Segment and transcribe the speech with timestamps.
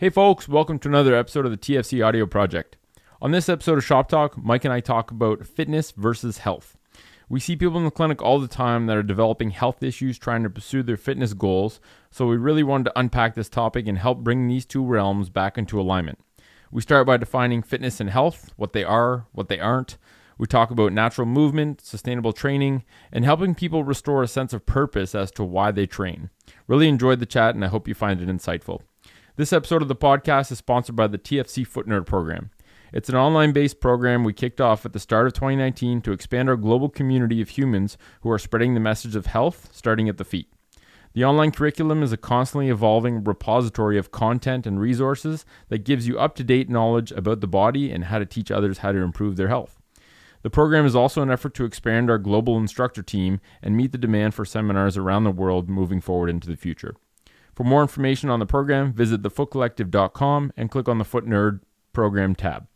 [0.00, 2.76] Hey, folks, welcome to another episode of the TFC Audio Project.
[3.20, 6.78] On this episode of Shop Talk, Mike and I talk about fitness versus health.
[7.28, 10.44] We see people in the clinic all the time that are developing health issues trying
[10.44, 11.80] to pursue their fitness goals,
[12.12, 15.58] so we really wanted to unpack this topic and help bring these two realms back
[15.58, 16.20] into alignment.
[16.70, 19.98] We start by defining fitness and health, what they are, what they aren't.
[20.38, 25.16] We talk about natural movement, sustainable training, and helping people restore a sense of purpose
[25.16, 26.30] as to why they train.
[26.68, 28.82] Really enjoyed the chat, and I hope you find it insightful.
[29.38, 32.50] This episode of the podcast is sponsored by the TFC Foot Nerd program.
[32.92, 36.48] It's an online based program we kicked off at the start of 2019 to expand
[36.48, 40.24] our global community of humans who are spreading the message of health starting at the
[40.24, 40.52] feet.
[41.12, 46.18] The online curriculum is a constantly evolving repository of content and resources that gives you
[46.18, 49.36] up to date knowledge about the body and how to teach others how to improve
[49.36, 49.80] their health.
[50.42, 53.98] The program is also an effort to expand our global instructor team and meet the
[53.98, 56.96] demand for seminars around the world moving forward into the future.
[57.58, 61.58] For more information on the program, visit thefootcollective.com and click on the Foot Nerd
[61.92, 62.68] program tab.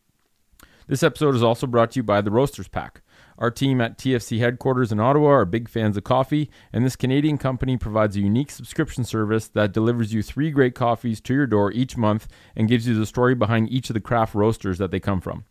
[0.89, 3.01] This episode is also brought to you by the Roasters Pack.
[3.39, 7.39] Our team at TFC headquarters in Ottawa are big fans of coffee, and this Canadian
[7.39, 11.71] company provides a unique subscription service that delivers you three great coffees to your door
[11.71, 14.99] each month and gives you the story behind each of the craft roasters that they
[14.99, 15.45] come from.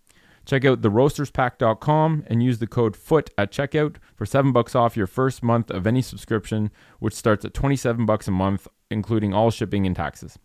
[0.45, 5.07] Check out theroasterspack.com and use the code FOOT at checkout for 7 bucks off your
[5.07, 9.85] first month of any subscription, which starts at 27 bucks a month, including all shipping
[9.85, 10.37] and taxes.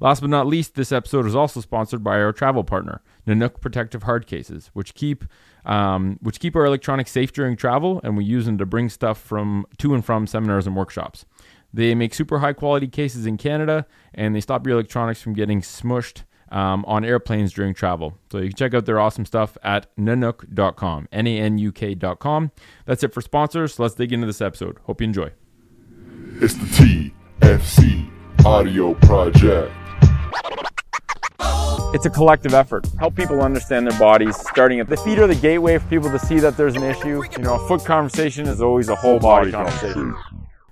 [0.00, 4.04] Last but not least, this episode is also sponsored by our travel partner, Nanuk Protective
[4.04, 5.24] Hard Cases, which keep
[5.64, 9.20] um, which keep our electronics safe during travel, and we use them to bring stuff
[9.20, 11.26] from to and from seminars and workshops.
[11.74, 15.60] They make super high quality cases in Canada, and they stop your electronics from getting
[15.60, 18.18] smushed um, on airplanes during travel.
[18.30, 22.52] So you can check out their awesome stuff at nanuk.com, N A N U K.com.
[22.86, 23.78] That's it for sponsors.
[23.78, 24.78] Let's dig into this episode.
[24.84, 25.32] Hope you enjoy.
[26.40, 27.10] It's the
[27.40, 28.10] TFC
[28.44, 29.72] Audio Project.
[31.94, 32.86] It's a collective effort.
[32.98, 36.18] Help people understand their bodies, starting at the feet are the gateway for people to
[36.18, 37.22] see that there's an issue.
[37.36, 40.14] You know, a foot conversation is always a whole body conversation.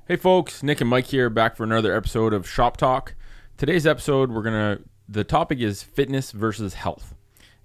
[0.07, 3.15] Hey folks, Nick and Mike here, back for another episode of Shop Talk.
[3.57, 7.15] Today's episode, we're gonna the topic is fitness versus health.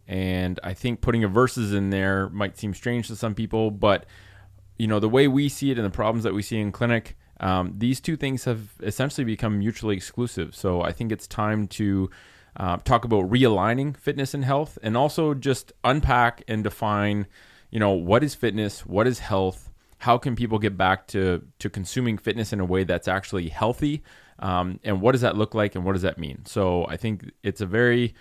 [0.07, 4.05] And I think putting a versus in there might seem strange to some people, but
[4.77, 7.15] you know, the way we see it and the problems that we see in clinic,
[7.39, 10.55] um, these two things have essentially become mutually exclusive.
[10.55, 12.09] So I think it's time to
[12.57, 17.27] uh, talk about realigning fitness and health, and also just unpack and define,
[17.69, 19.69] you know, what is fitness, what is health,
[19.99, 24.03] how can people get back to to consuming fitness in a way that's actually healthy,
[24.39, 26.45] um, and what does that look like, and what does that mean?
[26.45, 28.13] So I think it's a very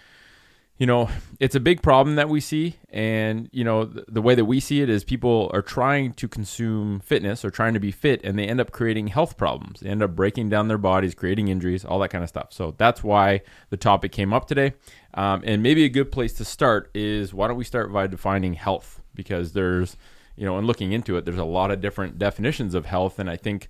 [0.81, 2.77] you know, it's a big problem that we see.
[2.89, 6.27] And, you know, the, the, way that we see it is people are trying to
[6.27, 9.81] consume fitness or trying to be fit and they end up creating health problems.
[9.81, 12.55] They end up breaking down their bodies, creating injuries, all that kind of stuff.
[12.55, 14.73] So that's why the topic came up today.
[15.13, 18.55] Um, and maybe a good place to start is why don't we start by defining
[18.55, 19.03] health?
[19.15, 19.99] Because there's,
[20.35, 23.19] you know, and looking into it, there's a lot of different definitions of health.
[23.19, 23.69] And I think,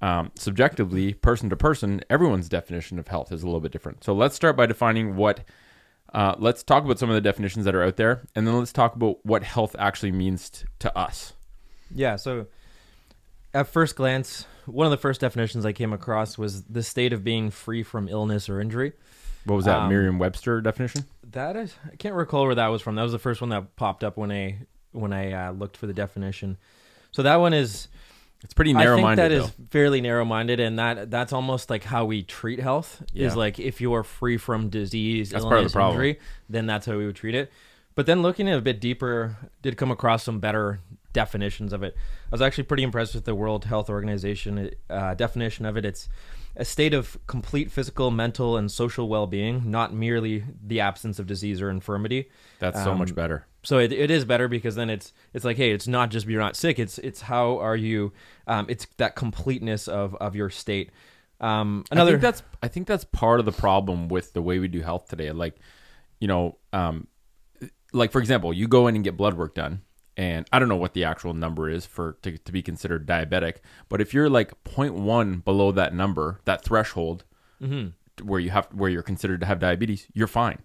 [0.00, 4.04] um, subjectively, person to person, everyone's definition of health is a little bit different.
[4.04, 5.40] So let's start by defining what
[6.14, 8.72] uh, let's talk about some of the definitions that are out there, and then let's
[8.72, 11.34] talk about what health actually means t- to us.
[11.94, 12.16] Yeah.
[12.16, 12.46] So,
[13.52, 17.24] at first glance, one of the first definitions I came across was the state of
[17.24, 18.92] being free from illness or injury.
[19.44, 19.80] What was that?
[19.80, 21.04] Um, Merriam-Webster definition.
[21.30, 22.94] That is, I can't recall where that was from.
[22.94, 24.58] That was the first one that popped up when I
[24.92, 26.56] when I uh, looked for the definition.
[27.12, 27.88] So that one is
[28.42, 29.22] it's pretty narrow-minded.
[29.22, 29.64] I think that though.
[29.64, 33.02] is fairly narrow-minded, and that that's almost like how we treat health.
[33.12, 33.26] Yeah.
[33.26, 36.66] Is like if you are free from disease, that's illness, part of the injury, then
[36.66, 37.50] that's how we would treat it.
[37.94, 40.78] But then looking at a bit deeper, did come across some better
[41.12, 41.96] definitions of it.
[41.96, 45.84] I was actually pretty impressed with the World Health Organization uh, definition of it.
[45.84, 46.08] It's
[46.54, 51.60] a state of complete physical, mental, and social well-being, not merely the absence of disease
[51.60, 52.30] or infirmity.
[52.60, 53.46] That's so much um, better.
[53.62, 56.40] So it, it is better because then it's it's like hey, it's not just you're
[56.40, 56.78] not sick.
[56.78, 58.12] It's it's how are you?
[58.46, 60.90] Um, it's that completeness of of your state.
[61.40, 64.58] Um, another I think that's I think that's part of the problem with the way
[64.58, 65.30] we do health today.
[65.32, 65.56] Like,
[66.20, 67.06] you know, um,
[67.92, 69.82] like for example, you go in and get blood work done,
[70.16, 73.56] and I don't know what the actual number is for to, to be considered diabetic,
[73.88, 77.24] but if you're like 0.1 below that number, that threshold,
[77.62, 78.26] mm-hmm.
[78.26, 80.58] where you have where you're considered to have diabetes, you're fine.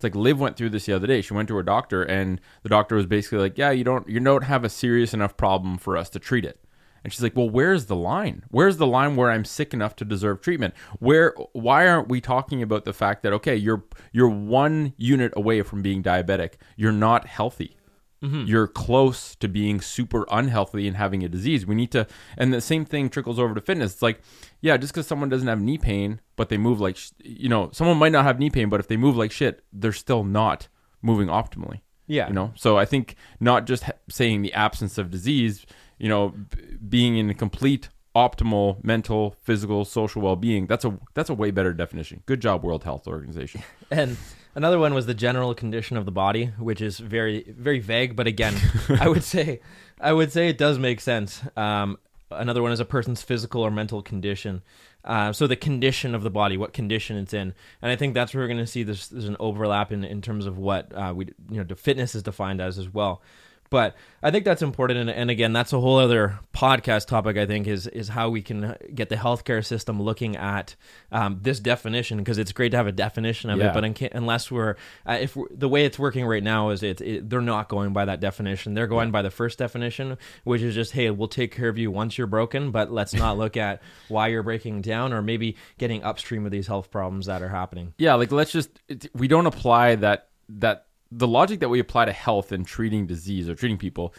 [0.00, 1.20] It's like Liv went through this the other day.
[1.20, 4.18] She went to her doctor, and the doctor was basically like, "Yeah, you don't you
[4.18, 6.58] don't have a serious enough problem for us to treat it."
[7.04, 8.44] And she's like, "Well, where's the line?
[8.48, 10.72] Where's the line where I'm sick enough to deserve treatment?
[11.00, 15.60] Where why aren't we talking about the fact that okay, you're you're one unit away
[15.60, 16.54] from being diabetic.
[16.76, 17.76] You're not healthy.
[18.22, 18.44] Mm-hmm.
[18.46, 21.66] you're close to being super unhealthy and having a disease.
[21.66, 22.06] We need to,
[22.36, 23.94] and the same thing trickles over to fitness.
[23.94, 24.20] It's like,
[24.60, 27.96] yeah, just because someone doesn't have knee pain, but they move like, you know, someone
[27.96, 30.68] might not have knee pain, but if they move like shit, they're still not
[31.02, 31.80] moving optimally.
[32.06, 32.28] Yeah.
[32.28, 35.64] You know, so I think not just saying the absence of disease,
[35.98, 40.66] you know, b- being in a complete optimal mental, physical, social well-being.
[40.66, 42.22] That's a that's a way better definition.
[42.26, 43.62] Good job, World Health Organization.
[43.90, 44.16] and
[44.54, 48.16] another one was the general condition of the body, which is very very vague.
[48.16, 48.54] But again,
[49.00, 49.60] I would say
[50.00, 51.42] I would say it does make sense.
[51.56, 51.98] Um,
[52.30, 54.62] another one is a person's physical or mental condition.
[55.04, 58.34] Uh, so the condition of the body, what condition it's in, and I think that's
[58.34, 59.08] where we're going to see this.
[59.08, 62.22] There's an overlap in, in terms of what uh, we you know the fitness is
[62.22, 63.22] defined as as well.
[63.70, 67.36] But I think that's important, and, and, again, that's a whole other podcast topic.
[67.36, 70.74] I think is is how we can get the healthcare system looking at
[71.12, 73.70] um, this definition because it's great to have a definition of yeah.
[73.70, 74.74] it, but in, unless we're
[75.06, 77.92] uh, if we're, the way it's working right now is it, it, they're not going
[77.92, 78.74] by that definition.
[78.74, 79.12] They're going yeah.
[79.12, 82.26] by the first definition, which is just hey, we'll take care of you once you're
[82.26, 86.50] broken, but let's not look at why you're breaking down or maybe getting upstream of
[86.50, 87.94] these health problems that are happening.
[87.98, 88.70] Yeah, like let's just
[89.14, 90.28] we don't apply that
[90.58, 94.14] that the logic that we apply to health and treating disease or treating people,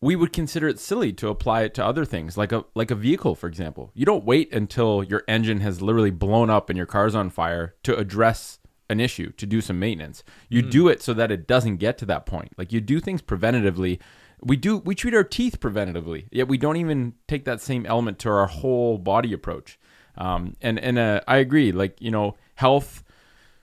[0.00, 2.94] we would consider it silly to apply it to other things, like a like a
[2.94, 3.90] vehicle, for example.
[3.94, 7.74] You don't wait until your engine has literally blown up and your car's on fire
[7.84, 8.58] to address
[8.90, 10.22] an issue, to do some maintenance.
[10.48, 10.70] You mm.
[10.70, 12.52] do it so that it doesn't get to that point.
[12.58, 13.98] Like you do things preventatively.
[14.40, 18.18] We do we treat our teeth preventatively, yet we don't even take that same element
[18.20, 19.78] to our whole body approach.
[20.18, 21.72] Um, and and uh, I agree.
[21.72, 23.03] Like you know, health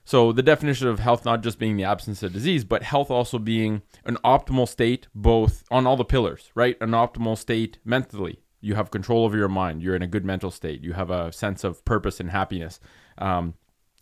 [0.04, 3.38] so the definition of health not just being the absence of disease, but health also
[3.38, 6.76] being an optimal state, both on all the pillars, right?
[6.80, 8.40] An optimal state mentally.
[8.60, 9.82] You have control over your mind.
[9.82, 10.82] You're in a good mental state.
[10.82, 12.80] You have a sense of purpose and happiness.
[13.18, 13.54] Um,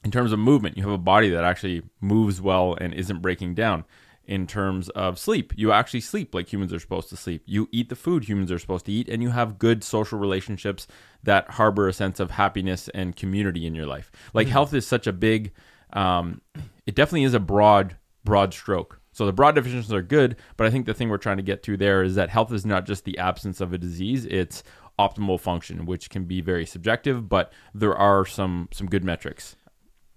[0.05, 3.55] in terms of movement, you have a body that actually moves well and isn't breaking
[3.55, 3.85] down.
[4.25, 7.43] In terms of sleep, you actually sleep like humans are supposed to sleep.
[7.47, 10.87] You eat the food humans are supposed to eat, and you have good social relationships
[11.25, 14.13] that harbor a sense of happiness and community in your life.
[14.33, 14.53] Like mm-hmm.
[14.53, 15.53] health is such a big
[15.93, 16.41] um,
[16.87, 19.01] it definitely is a broad broad stroke.
[19.13, 21.63] So the broad definitions are good, but I think the thing we're trying to get
[21.65, 24.63] to there is that health is not just the absence of a disease; it's
[24.99, 29.57] optimal function, which can be very subjective, but there are some some good metrics.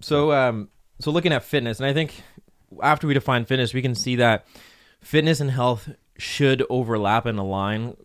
[0.01, 2.21] So, um, so looking at fitness, and I think
[2.81, 4.45] after we define fitness, we can see that
[5.01, 7.95] fitness and health should overlap and align,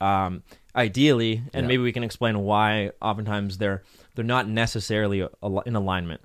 [0.00, 0.42] um,
[0.74, 1.68] ideally, and yeah.
[1.68, 3.82] maybe we can explain why oftentimes they're
[4.14, 5.26] they're not necessarily
[5.66, 6.20] in alignment.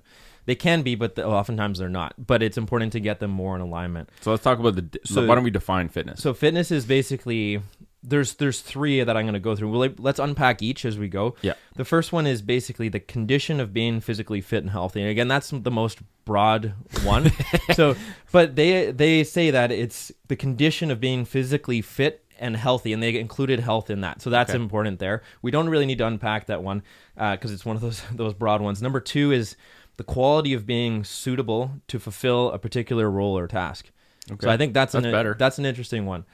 [0.46, 2.14] They can be, but the, oftentimes they're not.
[2.24, 4.10] But it's important to get them more in alignment.
[4.20, 5.00] So let's talk about the.
[5.04, 6.22] So, why don't we define fitness?
[6.22, 7.60] So fitness is basically
[8.02, 9.70] there's there's three that I'm going to go through.
[9.70, 11.34] We'll, let's unpack each as we go.
[11.42, 11.54] Yeah.
[11.74, 15.00] The first one is basically the condition of being physically fit and healthy.
[15.00, 17.32] And again, that's the most broad one.
[17.74, 17.96] so,
[18.30, 23.02] but they they say that it's the condition of being physically fit and healthy, and
[23.02, 24.22] they included health in that.
[24.22, 24.60] So that's okay.
[24.60, 25.22] important there.
[25.42, 26.82] We don't really need to unpack that one
[27.14, 28.80] because uh, it's one of those those broad ones.
[28.80, 29.56] Number two is
[29.96, 33.90] the quality of being suitable to fulfill a particular role or task.
[34.30, 34.46] Okay.
[34.46, 35.34] So I think that's, that's an, better.
[35.38, 36.24] That's an interesting one.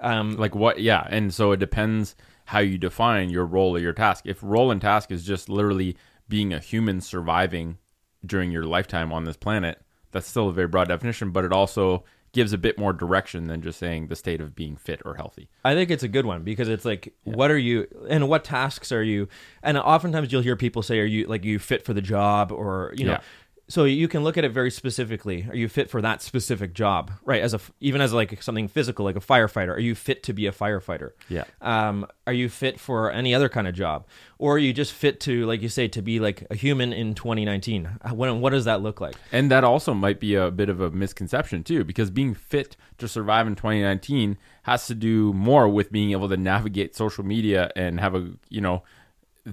[0.00, 0.80] Um, like what?
[0.80, 2.14] Yeah, and so it depends
[2.46, 4.24] how you define your role or your task.
[4.26, 5.96] If role and task is just literally
[6.28, 7.78] being a human surviving
[8.24, 9.80] during your lifetime on this planet,
[10.12, 11.30] that's still a very broad definition.
[11.30, 14.76] But it also gives a bit more direction than just saying the state of being
[14.76, 15.48] fit or healthy.
[15.64, 17.34] I think it's a good one because it's like, yeah.
[17.34, 19.28] what are you and what tasks are you?
[19.62, 22.92] And oftentimes you'll hear people say, "Are you like you fit for the job?" or
[22.96, 23.20] you know, yeah
[23.68, 25.46] so you can look at it very specifically.
[25.48, 27.12] Are you fit for that specific job?
[27.24, 29.74] Right as a even as like something physical like a firefighter.
[29.74, 31.12] Are you fit to be a firefighter?
[31.28, 31.44] Yeah.
[31.60, 34.06] Um, are you fit for any other kind of job?
[34.38, 37.14] Or are you just fit to like you say to be like a human in
[37.14, 39.16] 2019 what, what does that look like?
[39.32, 43.06] And that also might be a bit of a misconception too because being fit to
[43.06, 48.00] survive in 2019 has to do more with being able to navigate social media and
[48.00, 48.82] have a you know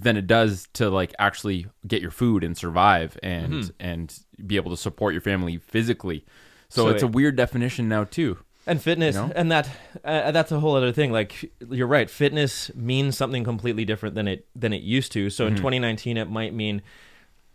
[0.01, 3.69] than it does to like actually get your food and survive and mm-hmm.
[3.79, 6.25] and be able to support your family physically.
[6.67, 8.37] So, so it's it, a weird definition now too.
[8.67, 9.33] And fitness, you know?
[9.35, 9.69] and that
[10.03, 11.11] uh, that's a whole other thing.
[11.11, 15.29] Like you're right, fitness means something completely different than it than it used to.
[15.29, 15.55] So mm-hmm.
[15.55, 16.81] in 2019, it might mean,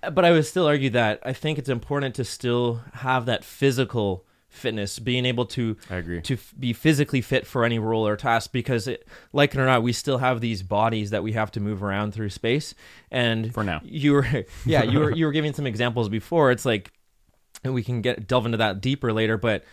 [0.01, 4.25] but I would still argue that I think it's important to still have that physical
[4.51, 6.21] fitness, being able to I agree.
[6.23, 9.65] to f- be physically fit for any role or task because it, like it or
[9.65, 12.75] not, we still have these bodies that we have to move around through space.
[13.11, 14.27] And for now, you were
[14.67, 16.51] yeah you were you were giving some examples before.
[16.51, 16.93] It's like,
[17.65, 19.65] and we can get delve into that deeper later, but.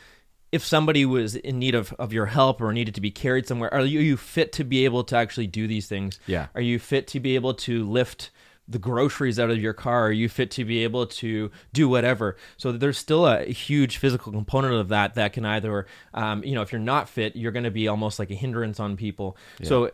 [0.50, 3.72] If somebody was in need of, of your help or needed to be carried somewhere,
[3.74, 6.22] are you, are you fit to be able to actually do these things?
[6.26, 6.48] Yeah.
[6.56, 8.32] Are you fit to be able to lift
[8.68, 10.08] the groceries out of your car?
[10.08, 12.38] Are you fit to be able to do whatever?
[12.58, 16.62] So there's still a huge physical component of that that can either, um, you know,
[16.62, 19.38] if you're not fit, you're going to be almost like a hindrance on people.
[19.60, 19.68] Yeah.
[19.68, 19.92] So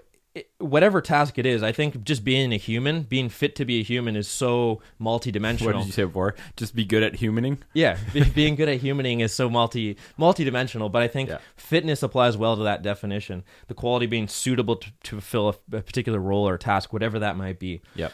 [0.57, 3.83] whatever task it is, I think just being a human, being fit to be a
[3.83, 5.65] human, is so multidimensional.
[5.65, 6.35] What did you say before?
[6.57, 7.59] Just be good at humaning.
[7.73, 7.97] Yeah,
[8.35, 10.91] being good at humaning is so multi multidimensional.
[10.91, 11.37] But I think yeah.
[11.55, 13.43] fitness applies well to that definition.
[13.67, 17.37] The quality being suitable to, to fulfill a, a, particular role or task, whatever that
[17.37, 17.81] might be.
[17.95, 18.13] Yep.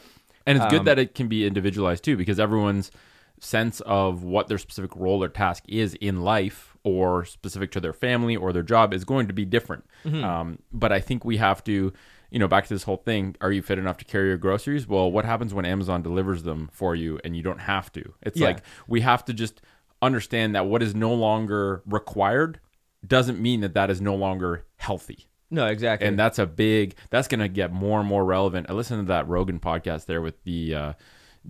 [0.49, 2.91] And it's um, good that it can be individualized too, because everyone's
[3.39, 7.93] sense of what their specific role or task is in life or specific to their
[7.93, 9.85] family or their job is going to be different.
[10.03, 10.23] Mm-hmm.
[10.23, 11.93] Um, but I think we have to,
[12.31, 14.87] you know, back to this whole thing are you fit enough to carry your groceries?
[14.87, 18.13] Well, what happens when Amazon delivers them for you and you don't have to?
[18.23, 18.47] It's yeah.
[18.47, 19.61] like we have to just
[20.01, 22.59] understand that what is no longer required
[23.05, 25.28] doesn't mean that that is no longer healthy.
[25.51, 26.07] No, exactly.
[26.07, 28.67] And that's a big, that's going to get more and more relevant.
[28.69, 30.93] I listened to that Rogan podcast there with the, uh,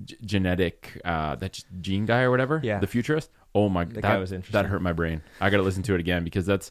[0.05, 4.19] g- genetic uh that gene guy or whatever yeah the futurist oh my god that,
[4.19, 4.53] was interesting.
[4.53, 6.69] that hurt my brain i gotta listen to it again because that's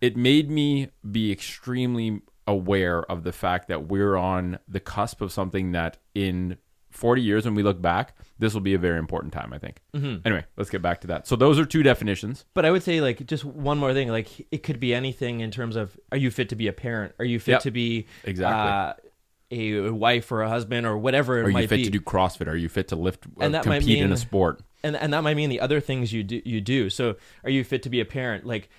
[0.00, 5.32] it made me be extremely aware of the fact that we're on the cusp of
[5.32, 6.56] something that in
[6.90, 9.80] 40 years when we look back this will be a very important time i think
[9.94, 10.26] mm-hmm.
[10.26, 13.00] anyway let's get back to that so those are two definitions but i would say
[13.00, 16.30] like just one more thing like it could be anything in terms of are you
[16.30, 17.62] fit to be a parent are you fit yep.
[17.62, 18.92] to be exactly uh,
[19.50, 21.84] a wife or a husband or whatever it Are you fit be.
[21.84, 22.46] to do CrossFit?
[22.46, 24.62] Are you fit to lift uh, and that compete might mean, in a sport?
[24.82, 26.88] And and that might mean the other things you do you do.
[26.88, 28.46] So are you fit to be a parent?
[28.46, 28.70] Like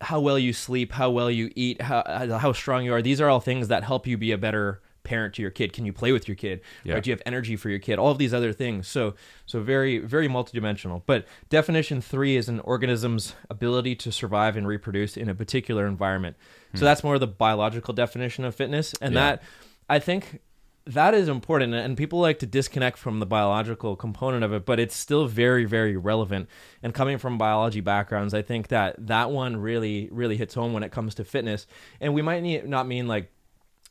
[0.00, 2.04] how well you sleep, how well you eat, how
[2.38, 3.02] how strong you are.
[3.02, 5.72] These are all things that help you be a better parent to your kid.
[5.72, 6.60] Can you play with your kid?
[6.84, 6.94] Yeah.
[6.94, 7.02] Right?
[7.02, 7.98] Do you have energy for your kid?
[7.98, 8.88] All of these other things.
[8.88, 9.14] So
[9.46, 11.02] so very very multidimensional.
[11.06, 16.36] But definition 3 is an organism's ability to survive and reproduce in a particular environment.
[16.72, 16.78] Hmm.
[16.78, 19.20] So that's more the biological definition of fitness and yeah.
[19.20, 19.42] that
[19.88, 20.40] I think
[20.86, 24.78] that is important and people like to disconnect from the biological component of it but
[24.78, 26.48] it's still very very relevant
[26.80, 30.84] and coming from biology backgrounds i think that that one really really hits home when
[30.84, 31.66] it comes to fitness
[32.00, 33.32] and we might need, not mean like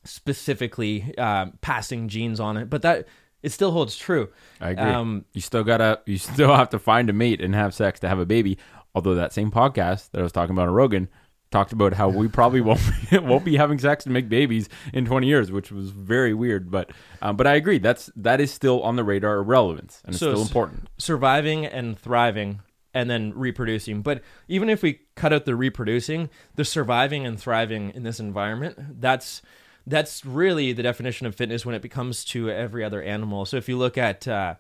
[0.05, 3.07] specifically uh, passing genes on it but that
[3.43, 4.29] it still holds true
[4.61, 7.73] i agree um, you still gotta you still have to find a mate and have
[7.73, 8.57] sex to have a baby
[8.93, 11.09] although that same podcast that i was talking about on rogan
[11.51, 15.05] talked about how we probably won't be, won't be having sex and make babies in
[15.05, 16.69] 20 years, which was very weird.
[16.69, 20.15] But um, but I agree that's that is still on the radar of relevance and
[20.15, 20.89] so it's still important.
[20.97, 22.59] Surviving and thriving
[22.93, 24.01] and then reproducing.
[24.01, 29.01] But even if we cut out the reproducing, the surviving and thriving in this environment,
[29.01, 29.41] that's
[29.87, 33.45] that's really the definition of fitness when it becomes to every other animal.
[33.45, 34.55] So if you look at uh,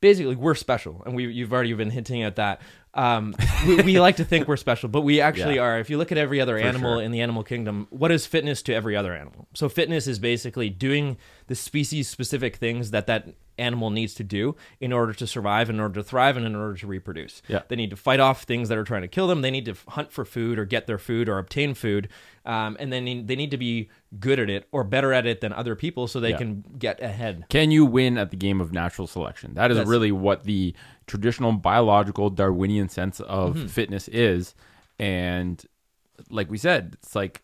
[0.00, 2.60] basically we're special, and we you've already been hinting at that.
[2.92, 3.34] Um,
[3.66, 5.62] we, we, like to think we're special, but we actually yeah.
[5.62, 5.78] are.
[5.78, 7.02] If you look at every other For animal sure.
[7.02, 9.48] in the animal kingdom, what is fitness to every other animal?
[9.54, 11.16] So fitness is basically doing
[11.46, 15.80] the species specific things that that animal needs to do in order to survive, in
[15.80, 17.42] order to thrive, and in order to reproduce.
[17.48, 17.62] Yeah.
[17.68, 19.42] They need to fight off things that are trying to kill them.
[19.42, 22.08] They need to hunt for food or get their food or obtain food.
[22.44, 25.52] Um, and then they need to be good at it or better at it than
[25.52, 26.38] other people so they yeah.
[26.38, 27.46] can get ahead.
[27.48, 29.54] Can you win at the game of natural selection?
[29.54, 30.74] That is That's, really what the
[31.06, 33.66] traditional biological Darwinian sense of mm-hmm.
[33.66, 34.54] fitness is.
[34.98, 35.64] And
[36.28, 37.42] like we said, it's like,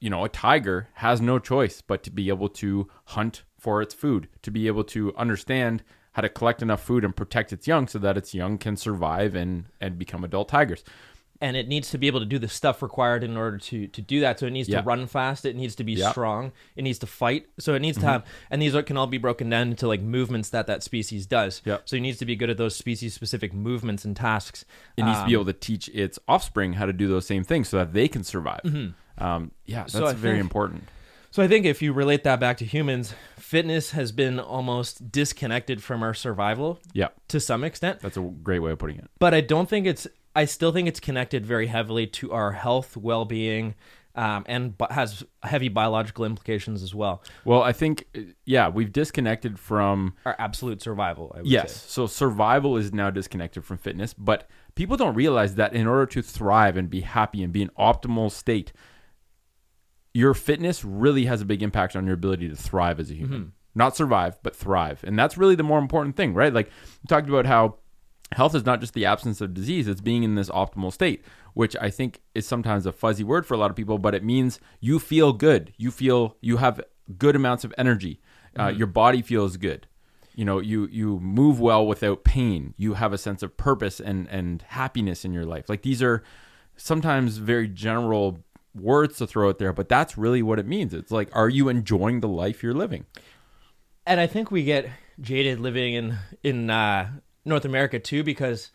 [0.00, 3.94] you know, a tiger has no choice but to be able to hunt for its
[3.94, 7.86] food, to be able to understand how to collect enough food and protect its young
[7.86, 10.84] so that its young can survive and, and become adult tigers
[11.42, 14.00] and it needs to be able to do the stuff required in order to to
[14.00, 14.38] do that.
[14.38, 15.44] So it needs to run fast.
[15.44, 16.52] It needs to be strong.
[16.76, 17.46] It needs to fight.
[17.58, 18.06] So it needs mm-hmm.
[18.06, 21.26] to have, and these can all be broken down into like movements that that species
[21.26, 21.60] does.
[21.64, 21.82] Yep.
[21.86, 24.64] So it needs to be good at those species specific movements and tasks.
[24.96, 27.26] It needs um, to be um, able to teach its offspring how to do those
[27.26, 28.60] same things so that they can survive.
[28.64, 29.24] Mm-hmm.
[29.24, 30.88] Um, yeah, that's so very think, important.
[31.32, 35.82] So I think if you relate that back to humans, fitness has been almost disconnected
[35.82, 36.78] from our survival.
[36.92, 37.08] Yeah.
[37.28, 38.00] To some extent.
[38.00, 39.10] That's a great way of putting it.
[39.18, 42.98] But I don't think it's I still think it's connected very heavily to our health,
[42.98, 43.74] well being,
[44.14, 47.22] um, and has heavy biological implications as well.
[47.44, 48.06] Well, I think,
[48.44, 51.34] yeah, we've disconnected from our absolute survival.
[51.44, 51.72] yes.
[51.72, 51.88] Say.
[51.88, 56.22] So survival is now disconnected from fitness, but people don't realize that in order to
[56.22, 58.72] thrive and be happy and be in optimal state,
[60.14, 63.40] your fitness really has a big impact on your ability to thrive as a human.
[63.40, 63.48] Mm-hmm.
[63.74, 65.02] Not survive, but thrive.
[65.04, 66.52] And that's really the more important thing, right?
[66.52, 67.76] Like we talked about how
[68.32, 71.76] health is not just the absence of disease, it's being in this optimal state, which
[71.80, 74.60] I think is sometimes a fuzzy word for a lot of people, but it means
[74.80, 75.72] you feel good.
[75.76, 76.82] You feel you have
[77.16, 78.20] good amounts of energy.
[78.56, 78.78] Uh, mm-hmm.
[78.78, 79.86] Your body feels good.
[80.34, 82.74] You know, you you move well without pain.
[82.76, 85.68] You have a sense of purpose and and happiness in your life.
[85.68, 86.22] Like these are
[86.76, 88.42] sometimes very general
[88.74, 90.94] words to throw out there, but that's really what it means.
[90.94, 93.06] It's like, are you enjoying the life you're living?
[94.06, 94.88] and I think we get
[95.20, 97.10] jaded living in in uh,
[97.44, 98.70] North America too because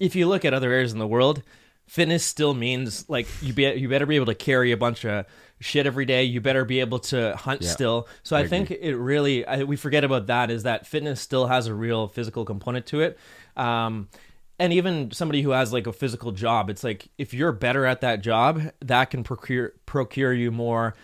[0.00, 1.42] if you look at other areas in the world,
[1.86, 5.26] fitness still means like you be you better be able to carry a bunch of
[5.60, 6.24] shit every day.
[6.24, 8.08] You better be able to hunt yeah, still.
[8.22, 11.46] So I, I think it really I, we forget about that is that fitness still
[11.46, 13.18] has a real physical component to it.
[13.56, 14.08] Um,
[14.60, 18.02] and even somebody who has like a physical job, it's like if you're better at
[18.02, 20.94] that job, that can procure procure you more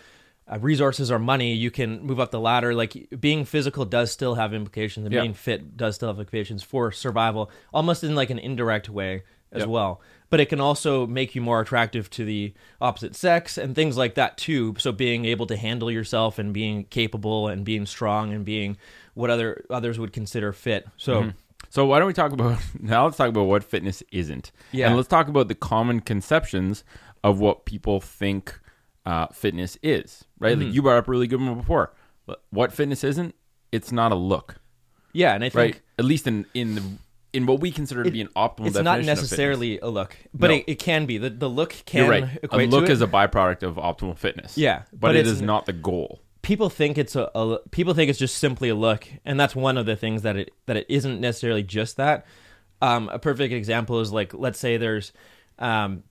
[0.49, 1.55] uh, resources or money.
[1.55, 2.75] You can move up the ladder.
[2.75, 6.91] Like being physical does still have implications, and being fit does still have implications for
[6.91, 9.69] survival, almost in like an indirect way as yep.
[9.69, 10.01] well.
[10.29, 14.15] But it can also make you more attractive to the opposite sex and things like
[14.15, 14.75] that too.
[14.77, 18.77] So being able to handle yourself and being capable and being strong and being
[19.15, 20.85] what other others would consider fit.
[20.97, 21.21] So.
[21.23, 21.29] Mm-hmm
[21.69, 23.05] so why don't we talk about now?
[23.05, 24.51] Let's talk about what fitness isn't.
[24.71, 26.83] Yeah, and let's talk about the common conceptions
[27.23, 28.59] of what people think
[29.05, 30.25] uh, fitness is.
[30.39, 30.67] Right, mm-hmm.
[30.67, 31.93] like you brought up a really good one before.
[32.25, 33.35] But what fitness isn't?
[33.71, 34.55] It's not a look.
[35.13, 35.81] Yeah, and I think right?
[35.99, 36.83] at least in in the
[37.33, 38.67] in what we consider to be an optimal.
[38.67, 40.55] It's not necessarily a look, but no.
[40.55, 41.17] it, it, can be.
[41.17, 42.39] the The look can You're right.
[42.41, 44.57] equate a look to is a byproduct of optimal fitness.
[44.57, 48.09] Yeah, but, but it is not the goal people think it's a, a, people think
[48.09, 50.85] it's just simply a look, and that's one of the things that it that it
[50.87, 52.25] isn't necessarily just that.
[52.81, 55.11] Um, a perfect example is like let's say there's,
[55.59, 56.03] um,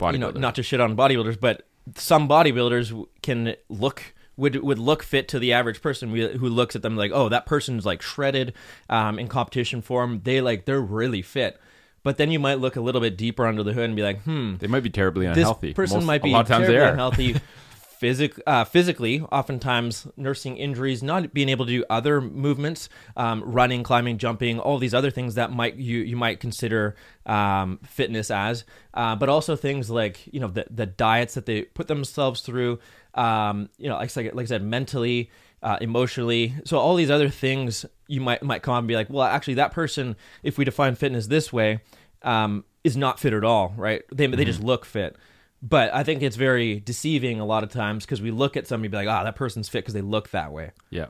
[0.00, 1.66] you know, not to shit on bodybuilders, but
[1.96, 6.82] some bodybuilders can look would would look fit to the average person who looks at
[6.82, 8.52] them like, oh, that person's like shredded
[8.88, 10.20] um, in competition form.
[10.22, 11.60] They like they're really fit.
[12.04, 14.22] But then you might look a little bit deeper under the hood and be like,
[14.22, 15.68] hmm, they might be terribly unhealthy.
[15.68, 17.36] This person Most, might be terribly unhealthy.
[17.94, 23.82] physic, uh, physically, oftentimes nursing injuries, not being able to do other movements, um, running,
[23.82, 26.96] climbing, jumping, all these other things that might you you might consider
[27.26, 31.62] um, fitness as, uh, but also things like you know the the diets that they
[31.62, 32.78] put themselves through,
[33.14, 35.30] um, you know, like like I said, mentally.
[35.62, 39.08] Uh, emotionally, so all these other things you might might come up and be like,
[39.08, 41.80] well, actually, that person, if we define fitness this way,
[42.20, 44.02] um, is not fit at all, right?
[44.12, 44.36] They mm-hmm.
[44.36, 45.16] they just look fit
[45.66, 48.88] but I think it's very deceiving a lot of times because we look at somebody
[48.88, 51.06] and be like, "Ah, oh, that person's fit because they look that way." Yeah,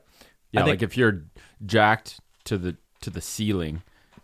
[0.53, 0.61] yeah.
[0.61, 1.25] Think, like if you're
[1.67, 3.83] jacked to the to the ceiling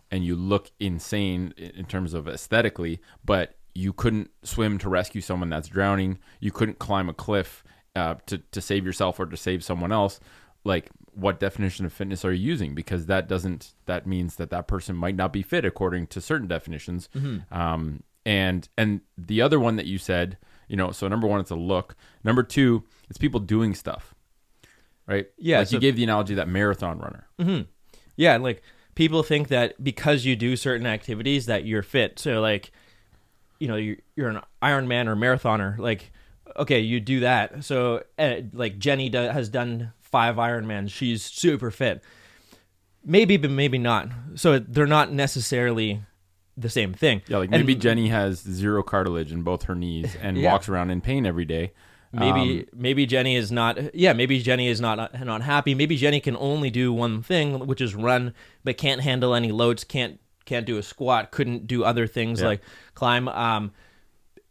[0.09, 5.49] and you look insane in terms of aesthetically, but you couldn't swim to rescue someone
[5.49, 7.63] that's drowning, you couldn't climb a cliff
[7.97, 10.21] uh, to to save yourself or to save someone else.
[10.63, 12.73] Like, what definition of fitness are you using?
[12.73, 16.47] Because that doesn't that means that that person might not be fit according to certain
[16.47, 17.09] definitions.
[17.13, 17.53] Mm-hmm.
[17.53, 21.51] Um, and and the other one that you said you know so number one it's
[21.51, 21.95] a look.
[22.23, 24.13] Number two it's people doing stuff
[25.07, 25.27] right?
[25.37, 27.27] Yeah like so, you gave the analogy that marathon runner.
[27.39, 27.61] Mm-hmm.
[28.15, 28.61] yeah like
[28.95, 32.19] people think that because you do certain activities that you're fit.
[32.19, 32.71] So like
[33.59, 36.11] you know you're, you're an ironman or marathoner like
[36.57, 37.63] okay you do that.
[37.63, 40.91] So uh, like jenny do, has done five ironmans.
[40.91, 42.03] She's super fit.
[43.03, 44.09] Maybe but maybe not.
[44.35, 46.01] So they're not necessarily
[46.61, 47.21] the same thing.
[47.27, 50.51] Yeah, like maybe and, Jenny has zero cartilage in both her knees and yeah.
[50.51, 51.73] walks around in pain every day.
[52.13, 55.73] Maybe um, maybe Jenny is not yeah, maybe Jenny is not not happy.
[55.73, 59.83] Maybe Jenny can only do one thing, which is run, but can't handle any loads,
[59.85, 62.47] can't can't do a squat, couldn't do other things yeah.
[62.47, 62.61] like
[62.95, 63.71] climb um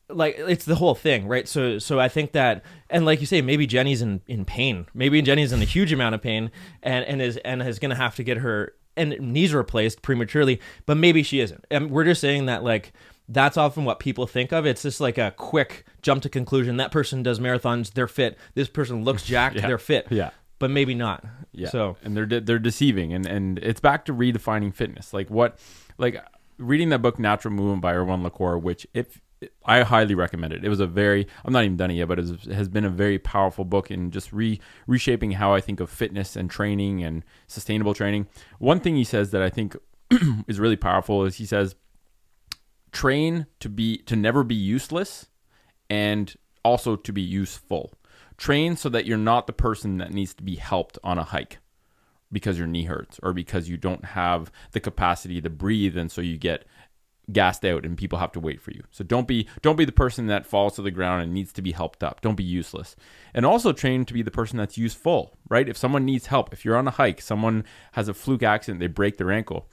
[0.08, 1.46] like it's the whole thing, right?
[1.46, 4.86] So so I think that and like you say, maybe Jenny's in, in pain.
[4.94, 6.50] Maybe Jenny's in a huge amount of pain
[6.82, 10.96] and, and is and is gonna have to get her and knees replaced prematurely, but
[10.96, 11.64] maybe she isn't.
[11.70, 12.92] And we're just saying that like
[13.28, 14.66] that's often what people think of.
[14.66, 16.76] It's just like a quick jump to conclusion.
[16.78, 18.36] That person does marathons, they're fit.
[18.54, 19.66] This person looks jacked, yeah.
[19.66, 20.06] they're fit.
[20.10, 20.30] Yeah.
[20.58, 21.24] But maybe not.
[21.52, 21.70] Yeah.
[21.70, 25.14] So and they're de- they're deceiving and and it's back to redefining fitness.
[25.14, 25.58] Like what
[25.96, 26.22] like
[26.58, 29.20] reading that book Natural Movement by Erwan Le Corre, which if
[29.64, 30.64] I highly recommend it.
[30.64, 32.90] It was a very I'm not even done it yet, but it has been a
[32.90, 37.24] very powerful book in just re, reshaping how I think of fitness and training and
[37.46, 38.26] sustainable training.
[38.58, 39.76] One thing he says that I think
[40.46, 41.74] is really powerful is he says
[42.92, 45.28] train to be to never be useless
[45.88, 47.92] and also to be useful.
[48.36, 51.58] Train so that you're not the person that needs to be helped on a hike
[52.32, 56.20] because your knee hurts or because you don't have the capacity to breathe and so
[56.20, 56.64] you get
[57.32, 58.82] gassed out and people have to wait for you.
[58.90, 61.62] So don't be don't be the person that falls to the ground and needs to
[61.62, 62.20] be helped up.
[62.20, 62.96] Don't be useless.
[63.34, 65.68] And also train to be the person that's useful, right?
[65.68, 68.86] If someone needs help, if you're on a hike, someone has a fluke accident, they
[68.86, 69.68] break their ankle,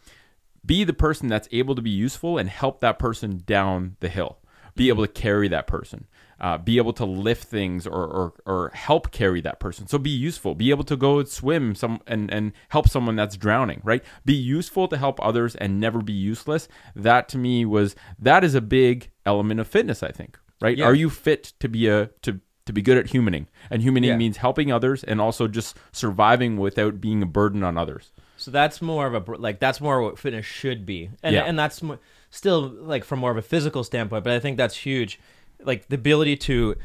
[0.65, 4.39] be the person that's able to be useful and help that person down the hill.
[4.77, 6.07] Be able to carry that person
[6.39, 9.87] uh, be able to lift things or, or, or help carry that person.
[9.87, 10.55] So be useful.
[10.55, 14.03] Be able to go swim some and, and help someone that's drowning, right?
[14.25, 16.67] Be useful to help others and never be useless.
[16.95, 20.37] That to me was that is a big element of fitness, I think.
[20.61, 20.77] Right?
[20.77, 20.85] Yeah.
[20.85, 23.47] Are you fit to be a to to be good at humaning.
[23.71, 24.17] And humaning yeah.
[24.17, 28.11] means helping others and also just surviving without being a burden on others.
[28.35, 31.43] So that's more of a like that's more what fitness should be, and yeah.
[31.43, 31.97] and that's more,
[32.37, 34.23] still like from more of a physical standpoint.
[34.23, 35.19] But I think that's huge,
[35.59, 36.75] like the ability to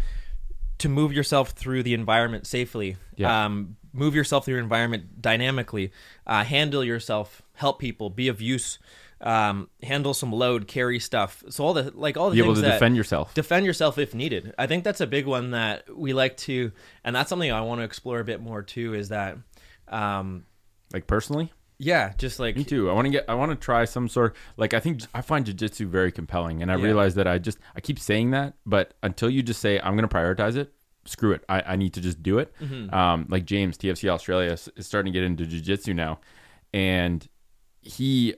[0.79, 2.97] to move yourself through the environment safely.
[3.17, 3.45] Yeah.
[3.45, 5.93] Um, move yourself through your environment dynamically.
[6.27, 7.43] Uh, handle yourself.
[7.55, 8.11] Help people.
[8.11, 8.79] Be of use
[9.23, 11.43] um, handle some load, carry stuff.
[11.49, 14.53] So all the like all the be able to defend yourself, defend yourself if needed.
[14.59, 16.73] I think that's a big one that we like to,
[17.05, 18.95] and that's something I want to explore a bit more too.
[18.95, 19.38] Is that,
[19.88, 20.45] um,
[20.93, 22.88] like personally, yeah, just like me too.
[22.88, 24.37] I want to get, I want to try some sort.
[24.57, 26.85] Like I think I find jujitsu very compelling, and I yeah.
[26.85, 30.09] realize that I just I keep saying that, but until you just say I'm going
[30.09, 30.73] to prioritize it,
[31.07, 31.45] screw it.
[31.49, 32.55] I, I need to just do it.
[32.61, 32.95] Mm-hmm.
[32.95, 36.21] Um, like James TFC Australia is, is starting to get into jujitsu now,
[36.73, 37.29] and
[37.81, 38.35] he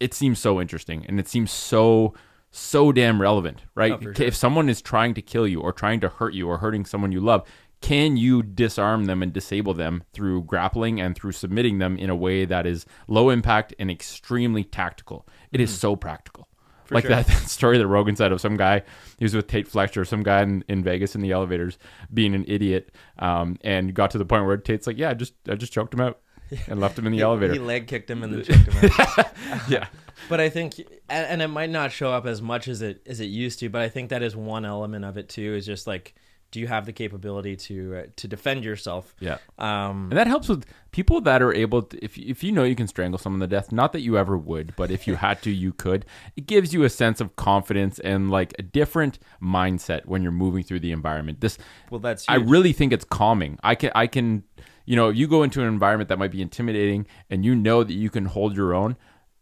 [0.00, 2.12] it seems so interesting and it seems so
[2.50, 3.92] so damn relevant, right?
[3.92, 4.14] Oh, sure.
[4.18, 7.12] If someone is trying to kill you or trying to hurt you or hurting someone
[7.12, 7.46] you love,
[7.80, 12.16] can you disarm them and disable them through grappling and through submitting them in a
[12.16, 15.26] way that is low impact and extremely tactical?
[15.50, 16.48] It is so practical.
[16.84, 17.10] For like sure.
[17.10, 18.82] that, that, story that Rogan said of some guy,
[19.18, 21.78] he was with Tait Fletcher, some guy in, in Vegas in the elevators
[22.12, 25.34] being an idiot, um, and got to the point where Tait's like, "Yeah, I just
[25.48, 26.20] I just choked him out."
[26.66, 27.52] and left him in the he, elevator.
[27.52, 29.26] He leg kicked him and then choked him out.
[29.68, 29.86] yeah.
[30.28, 30.74] But I think,
[31.08, 33.68] and it might not show up as much as it as it used to.
[33.68, 35.54] But I think that is one element of it too.
[35.54, 36.14] Is just like,
[36.50, 39.14] do you have the capability to uh, to defend yourself?
[39.20, 39.38] Yeah.
[39.58, 41.82] Um, and that helps with people that are able.
[41.82, 44.36] To, if if you know you can strangle someone to death, not that you ever
[44.36, 46.04] would, but if you had to, you could.
[46.36, 50.64] It gives you a sense of confidence and like a different mindset when you're moving
[50.64, 51.40] through the environment.
[51.40, 51.58] This.
[51.90, 52.26] Well, that's.
[52.26, 52.32] Huge.
[52.32, 53.58] I really think it's calming.
[53.62, 54.44] I can I can
[54.90, 57.92] you know, you go into an environment that might be intimidating and you know that
[57.92, 58.96] you can hold your own,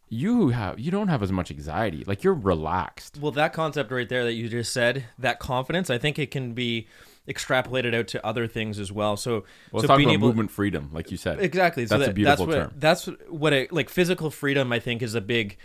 [0.09, 2.05] you have you don't have as much anxiety.
[2.07, 3.19] Like you're relaxed.
[3.21, 6.55] Well, that concept right there that you just said, that confidence, I think it can
[6.55, 6.89] be
[7.29, 9.17] extrapolated out to other things as well.
[9.17, 11.41] So, well, so talk about able, movement freedom, like you said.
[11.41, 11.85] Exactly.
[11.85, 12.75] That's so that, a beautiful that's what, term.
[12.77, 14.73] That's what it like physical freedom.
[14.73, 15.59] I think is a big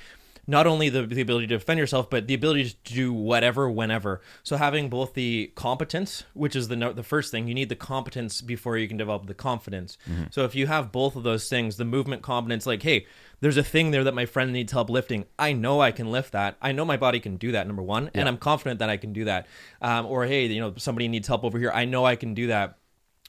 [0.46, 4.22] not only the, the ability to defend yourself, but the ability to do whatever, whenever.
[4.44, 7.76] So having both the competence, which is the no, the first thing, you need the
[7.76, 9.98] competence before you can develop the confidence.
[10.10, 10.26] Mm-hmm.
[10.32, 13.06] So if you have both of those things, the movement competence, like, hey,
[13.40, 15.26] there's a thing there that my friend needs help lifting.
[15.40, 16.58] I know I can lift that.
[16.62, 17.66] I know my body can do that.
[17.68, 18.22] Number one, yeah.
[18.22, 19.48] and I'm confident that I can do that.
[19.82, 21.72] Um, or hey, you know, somebody needs help over here.
[21.72, 22.78] I know I can do that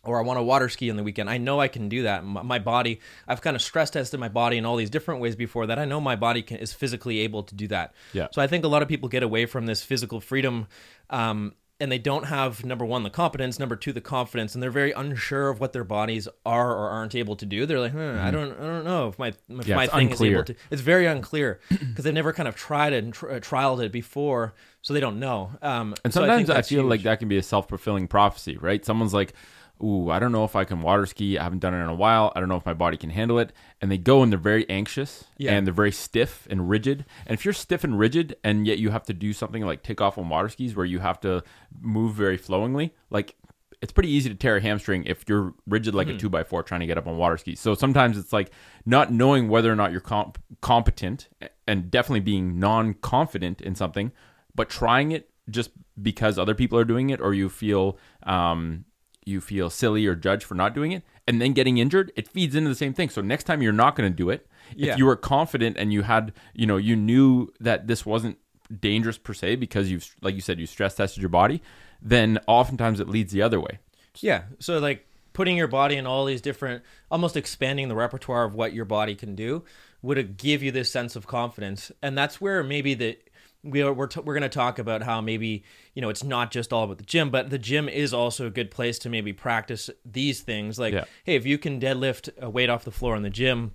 [0.04, 1.30] or I want to water ski on the weekend.
[1.30, 2.24] I know I can do that.
[2.24, 5.66] My body, I've kind of stress tested my body in all these different ways before
[5.66, 5.78] that.
[5.78, 7.94] I know my body can, is physically able to do that.
[8.12, 8.28] Yeah.
[8.32, 10.66] So I think a lot of people get away from this physical freedom,
[11.10, 14.70] um, and they don't have number one the competence, number two the confidence, and they're
[14.70, 17.66] very unsure of what their bodies are or aren't able to do.
[17.66, 18.24] They're like, hmm, mm-hmm.
[18.24, 20.30] I don't, I don't know if my if yeah, my thing unclear.
[20.30, 20.54] is able to.
[20.70, 23.90] It's very unclear because they've never kind of tried it and tr- uh, trialed it
[23.90, 25.50] before, so they don't know.
[25.62, 26.90] Um, and sometimes so I, I, feel huge.
[26.90, 28.84] like that can be a self fulfilling prophecy, right?
[28.84, 29.34] Someone's like
[29.82, 31.38] ooh, I don't know if I can water ski.
[31.38, 32.32] I haven't done it in a while.
[32.34, 33.52] I don't know if my body can handle it.
[33.80, 35.52] And they go and they're very anxious yeah.
[35.52, 37.04] and they're very stiff and rigid.
[37.26, 40.00] And if you're stiff and rigid and yet you have to do something like take
[40.00, 41.42] off on water skis where you have to
[41.80, 43.37] move very flowingly, like
[43.82, 46.16] it's pretty easy to tear a hamstring if you're rigid like mm-hmm.
[46.16, 47.60] a two by four trying to get up on water skis.
[47.60, 48.50] So sometimes it's like
[48.87, 51.28] not knowing whether or not you're comp- competent
[51.66, 54.12] and definitely being non confident in something,
[54.54, 58.84] but trying it just because other people are doing it or you feel um,
[59.26, 62.54] you feel silly or judged for not doing it and then getting injured it feeds
[62.54, 63.08] into the same thing.
[63.08, 64.92] So next time you're not going to do it yeah.
[64.92, 68.38] if you were confident and you had you know you knew that this wasn't
[68.80, 71.62] dangerous per se because you've like you said you stress tested your body
[72.00, 73.78] then oftentimes it leads the other way.
[74.20, 74.44] Yeah.
[74.58, 78.72] So like putting your body in all these different almost expanding the repertoire of what
[78.72, 79.64] your body can do
[80.02, 81.90] would give you this sense of confidence.
[82.02, 83.18] And that's where maybe the
[83.64, 86.50] we are, we're, t- we're going to talk about how maybe you know it's not
[86.50, 89.33] just all about the gym but the gym is also a good place to maybe
[89.33, 91.05] practice these things like yeah.
[91.24, 93.74] hey if you can deadlift a weight off the floor in the gym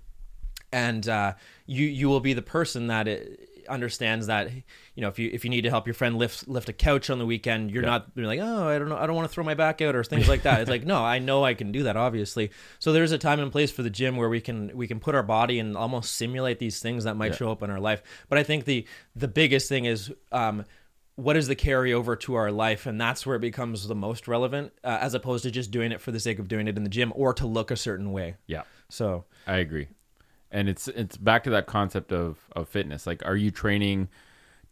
[0.72, 1.34] and uh,
[1.66, 4.62] you you will be the person that it, understands that you
[5.02, 7.18] know if you if you need to help your friend lift lift a couch on
[7.18, 7.90] the weekend, you're yeah.
[7.90, 9.96] not you're like oh I don't know I don't want to throw my back out
[9.96, 10.60] or things like that.
[10.60, 12.50] it's like no I know I can do that obviously.
[12.78, 15.14] So there's a time and place for the gym where we can we can put
[15.14, 17.38] our body and almost simulate these things that might yeah.
[17.38, 18.02] show up in our life.
[18.28, 20.12] But I think the the biggest thing is.
[20.32, 20.64] Um,
[21.16, 24.72] what is the carryover to our life and that's where it becomes the most relevant
[24.82, 26.88] uh, as opposed to just doing it for the sake of doing it in the
[26.88, 29.86] gym or to look a certain way yeah so i agree
[30.50, 33.06] and it's it's back to that concept of of fitness.
[33.06, 34.08] Like are you training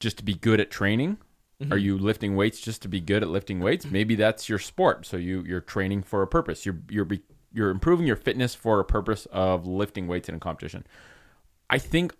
[0.00, 1.18] just to be good at training?
[1.60, 1.72] Mm-hmm.
[1.72, 3.84] are you lifting weights just to be good at lifting weights?
[3.84, 5.06] Maybe that's your sport.
[5.06, 6.64] So you you're training for a purpose.
[6.64, 7.08] You're you're
[7.52, 10.86] you're improving your fitness for a purpose of lifting weights in a competition.
[11.68, 12.14] I think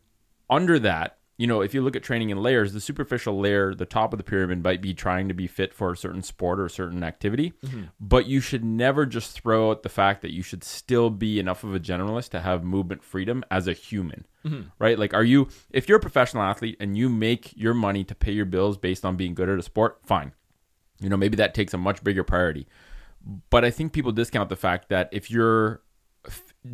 [0.50, 3.86] under that you know, if you look at training in layers, the superficial layer, the
[3.86, 6.66] top of the pyramid might be trying to be fit for a certain sport or
[6.66, 7.84] a certain activity, mm-hmm.
[8.00, 11.62] but you should never just throw out the fact that you should still be enough
[11.62, 14.26] of a generalist to have movement freedom as a human.
[14.44, 14.62] Mm-hmm.
[14.80, 14.98] Right?
[14.98, 18.32] Like are you if you're a professional athlete and you make your money to pay
[18.32, 20.32] your bills based on being good at a sport, fine.
[21.00, 22.66] You know, maybe that takes a much bigger priority.
[23.50, 25.82] But I think people discount the fact that if you're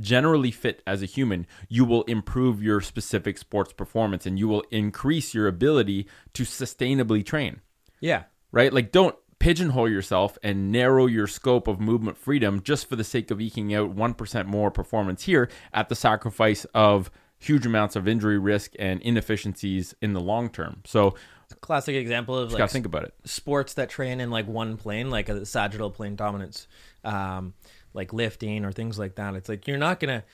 [0.01, 4.65] generally fit as a human, you will improve your specific sports performance and you will
[4.71, 7.61] increase your ability to sustainably train.
[8.01, 8.25] Yeah.
[8.53, 8.73] Right?
[8.73, 13.31] Like, don't pigeonhole yourself and narrow your scope of movement freedom just for the sake
[13.31, 18.39] of eking out 1% more performance here at the sacrifice of huge amounts of injury
[18.39, 20.81] risk and inefficiencies in the long term.
[20.85, 21.15] So,
[21.61, 23.15] classic example of like think about it.
[23.25, 26.67] Sports that train in like one plane, like a sagittal plane dominance.
[27.05, 27.55] Um,
[27.95, 29.35] like lifting or things like that.
[29.35, 30.25] It's like you're not gonna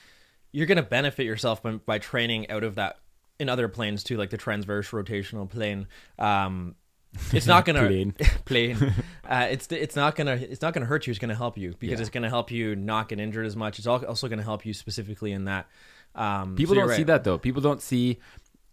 [0.51, 2.97] you're gonna benefit yourself by, by training out of that
[3.39, 5.87] in other planes too, like the transverse rotational plane.
[6.19, 6.75] Um,
[7.31, 8.11] it's not gonna plane.
[8.45, 8.93] plane.
[9.23, 11.11] Uh, it's it's not gonna it's not gonna hurt you.
[11.11, 12.01] It's gonna help you because yeah.
[12.01, 13.77] it's gonna help you not get injured as much.
[13.79, 15.67] It's also gonna help you specifically in that.
[16.13, 16.97] Um, People so don't right.
[16.97, 17.37] see that though.
[17.37, 18.19] People don't see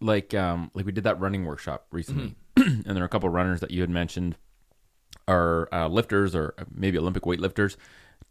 [0.01, 2.81] like um, like we did that running workshop recently, mm-hmm.
[2.87, 4.35] and there are a couple runners that you had mentioned
[5.27, 7.77] are uh, lifters or maybe Olympic weightlifters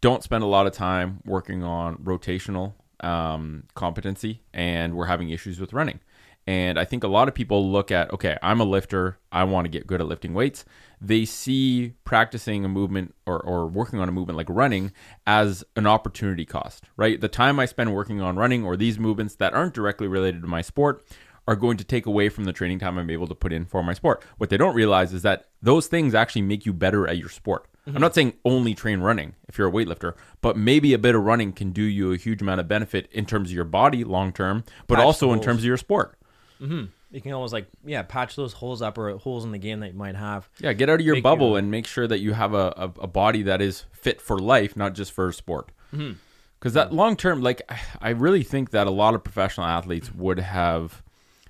[0.01, 5.59] don't spend a lot of time working on rotational um, competency, and we're having issues
[5.59, 5.99] with running.
[6.47, 9.19] And I think a lot of people look at, okay, I'm a lifter.
[9.31, 10.65] I want to get good at lifting weights.
[10.99, 14.91] They see practicing a movement or, or working on a movement like running
[15.27, 17.21] as an opportunity cost, right?
[17.21, 20.47] The time I spend working on running or these movements that aren't directly related to
[20.47, 21.05] my sport
[21.47, 23.83] are going to take away from the training time I'm able to put in for
[23.83, 24.23] my sport.
[24.37, 27.67] What they don't realize is that those things actually make you better at your sport.
[27.89, 27.97] Mm-hmm.
[27.97, 31.23] I'm not saying only train running if you're a weightlifter, but maybe a bit of
[31.23, 34.31] running can do you a huge amount of benefit in terms of your body long
[34.31, 36.15] term, but patch also in terms of your sport.
[36.61, 36.85] Mm-hmm.
[37.11, 39.93] You can almost like yeah patch those holes up or holes in the game that
[39.93, 40.47] you might have.
[40.59, 43.07] Yeah, get out of your bubble and make sure that you have a, a, a,
[43.07, 45.71] body that is fit for life, not just for sport.
[45.89, 46.73] Because mm-hmm.
[46.73, 47.63] that long term, like
[47.99, 51.01] I really think that a lot of professional athletes would have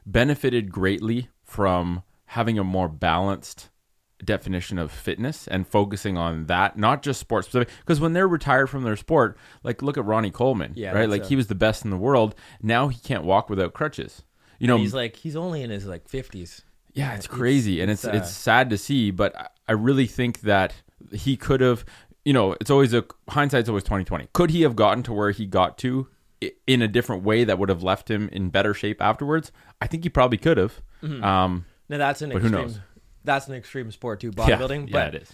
[0.05, 3.68] benefited greatly from having a more balanced
[4.23, 7.69] definition of fitness and focusing on that, not just sports specific.
[7.79, 11.09] Because when they're retired from their sport, like look at Ronnie Coleman, yeah, right?
[11.09, 11.25] Like a...
[11.27, 12.35] he was the best in the world.
[12.61, 14.23] Now he can't walk without crutches.
[14.59, 16.63] You know, he's like he's only in his like fifties.
[16.93, 18.17] Yeah, it's crazy, it's, and it's it's, uh...
[18.17, 19.11] it's sad to see.
[19.11, 20.73] But I really think that
[21.11, 21.85] he could have.
[22.25, 24.27] You know, it's always a hindsight's always twenty twenty.
[24.33, 26.09] Could he have gotten to where he got to
[26.67, 29.51] in a different way that would have left him in better shape afterwards?
[29.81, 30.81] I think he probably could have.
[31.01, 31.23] Mm-hmm.
[31.23, 32.81] Um, now that's an extreme
[33.23, 34.89] that's an extreme sport too, bodybuilding.
[34.89, 35.31] Yeah, yeah, it is.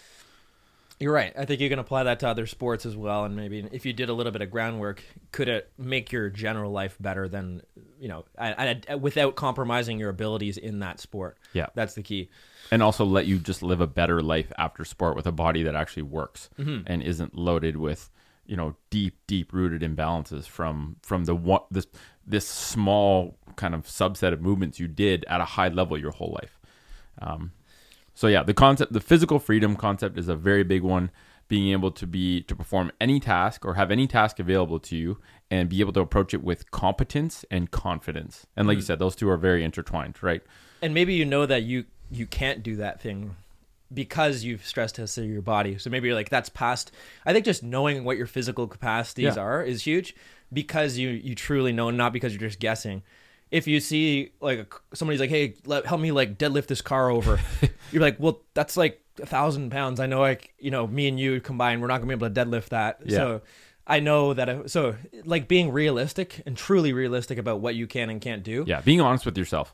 [1.00, 1.34] You're right.
[1.38, 3.92] I think you can apply that to other sports as well, and maybe if you
[3.92, 7.64] did a little bit of groundwork, could it make your general life better than
[8.00, 11.38] you know, I, I, without compromising your abilities in that sport?
[11.54, 12.30] Yeah, that's the key.
[12.72, 15.76] And also let you just live a better life after sport with a body that
[15.76, 16.84] actually works mm-hmm.
[16.88, 18.10] and isn't loaded with
[18.46, 21.88] you know deep, deep rooted imbalances from from the one this
[22.26, 26.38] this small kind of subset of movements you did at a high level your whole
[26.42, 26.60] life.
[27.22, 27.52] Um,
[28.16, 31.12] so yeah, the concept, the physical freedom concept is a very big one.
[31.48, 35.20] Being able to be to perform any task or have any task available to you
[35.52, 38.48] and be able to approach it with competence and confidence.
[38.56, 38.80] And like mm-hmm.
[38.80, 40.42] you said, those two are very intertwined, right?
[40.82, 43.36] And maybe you know that you you can't do that thing
[43.94, 45.78] because you've stress tested your body.
[45.78, 46.92] So maybe you're like, that's past.
[47.28, 49.42] I think just knowing what your physical capacities yeah.
[49.42, 50.16] are is huge
[50.52, 53.04] because you you truly know, not because you're just guessing
[53.52, 57.40] if you see like somebody's like, "Hey, let, help me like deadlift this car over,"
[57.92, 60.00] you're like, "Well, that's like a thousand pounds.
[60.00, 62.46] I know, like you know, me and you combined, we're not gonna be able to
[62.46, 63.18] deadlift that." Yeah.
[63.18, 63.42] So
[63.88, 64.50] I know that.
[64.50, 68.66] I, so like being realistic and truly realistic about what you can and can't do.
[68.68, 69.74] Yeah, being honest with yourself.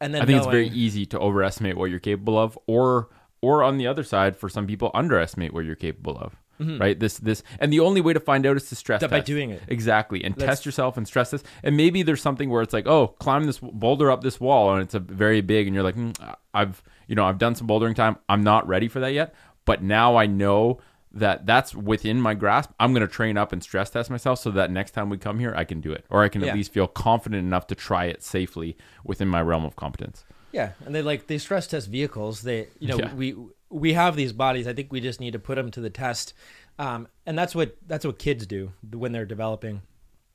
[0.00, 3.08] And then I think knowing, it's very easy to overestimate what you're capable of, or
[3.40, 6.34] or on the other side, for some people, underestimate what you're capable of.
[6.60, 6.78] Mm-hmm.
[6.78, 6.98] Right.
[6.98, 9.50] This this and the only way to find out is to stress that by doing
[9.50, 10.44] it exactly and That's...
[10.44, 11.42] test yourself and stress this.
[11.62, 14.82] And maybe there's something where it's like, oh, climb this boulder up this wall, and
[14.82, 17.94] it's a very big, and you're like, mm, I've you know I've done some bouldering
[17.94, 18.16] time.
[18.28, 20.80] I'm not ready for that yet, but now I know
[21.14, 22.70] that that's within my grasp.
[22.78, 25.38] I'm going to train up and stress test myself so that next time we come
[25.38, 26.48] here, I can do it, or I can yeah.
[26.48, 30.24] at least feel confident enough to try it safely within my realm of competence.
[30.52, 32.42] Yeah, and they like they stress test vehicles.
[32.42, 33.14] They you know yeah.
[33.14, 33.36] we
[33.74, 34.68] we have these bodies.
[34.68, 36.32] I think we just need to put them to the test,
[36.78, 39.82] um, and that's what that's what kids do when they're developing.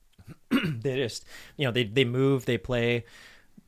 [0.50, 1.24] they just
[1.56, 3.04] you know they they move, they play.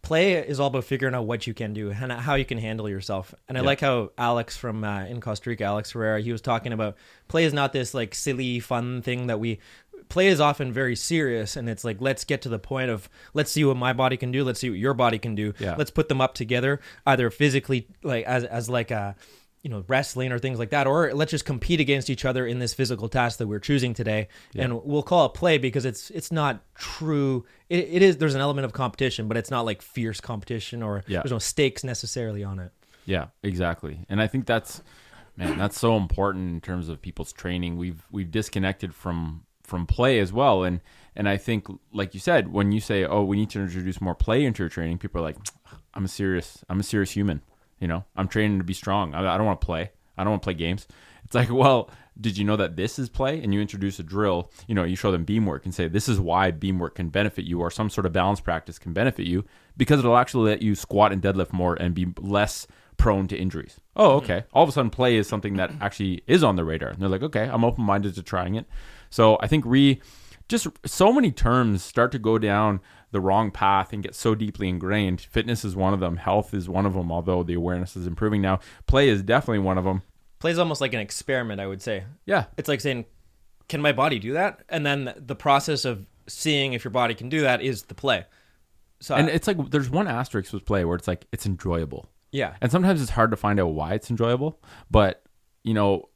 [0.02, 2.88] Play is all about figuring out what you can do and how you can handle
[2.88, 3.36] yourself.
[3.48, 3.66] And I yeah.
[3.66, 6.96] like how Alex from uh, in Costa Rica, Alex Herrera, he was talking about
[7.28, 9.60] play is not this like silly fun thing that we
[10.08, 13.52] play is often very serious and it's like let's get to the point of let's
[13.52, 15.74] see what my body can do let's see what your body can do yeah.
[15.78, 19.16] let's put them up together either physically like as, as like a
[19.62, 22.58] you know wrestling or things like that or let's just compete against each other in
[22.58, 24.64] this physical task that we're choosing today yeah.
[24.64, 28.40] and we'll call it play because it's it's not true it, it is there's an
[28.40, 31.20] element of competition but it's not like fierce competition or yeah.
[31.20, 32.72] there's no stakes necessarily on it
[33.06, 34.82] yeah exactly and i think that's
[35.36, 40.18] man that's so important in terms of people's training we've we've disconnected from from play
[40.18, 40.64] as well.
[40.64, 40.80] And
[41.16, 44.14] and I think, like you said, when you say, "Oh, we need to introduce more
[44.14, 45.36] play into your training," people are like,
[45.94, 47.42] "I'm a serious, I'm a serious human.
[47.82, 49.12] You know, I'm training to be strong.
[49.12, 49.90] I, I don't want to play.
[50.16, 50.86] I don't want to play games."
[51.24, 51.90] It's like, well,
[52.20, 53.42] did you know that this is play?
[53.42, 54.50] And you introduce a drill.
[54.66, 57.08] You know, you show them beam work and say, "This is why beam work can
[57.08, 59.44] benefit you, or some sort of balance practice can benefit you,
[59.76, 62.66] because it'll actually let you squat and deadlift more and be less."
[62.98, 63.80] prone to injuries.
[63.96, 64.24] Oh, hmm.
[64.24, 64.44] okay.
[64.52, 66.90] All of a sudden, play is something that actually is on the radar.
[66.90, 68.66] And they're like, okay, I'm open minded to trying it.
[69.10, 70.00] So I think re
[70.48, 72.80] just so many terms start to go down
[73.12, 75.20] the wrong path and get so deeply ingrained.
[75.20, 76.16] Fitness is one of them.
[76.16, 77.12] Health is one of them.
[77.12, 80.02] Although the awareness is improving now, play is definitely one of them.
[80.40, 82.04] Play is almost like an experiment, I would say.
[82.26, 83.04] Yeah, it's like saying,
[83.68, 87.28] "Can my body do that?" And then the process of seeing if your body can
[87.28, 88.24] do that is the play.
[89.00, 92.08] So and I, it's like there's one asterisk with play where it's like it's enjoyable.
[92.32, 95.22] Yeah, and sometimes it's hard to find out why it's enjoyable, but
[95.62, 96.08] you know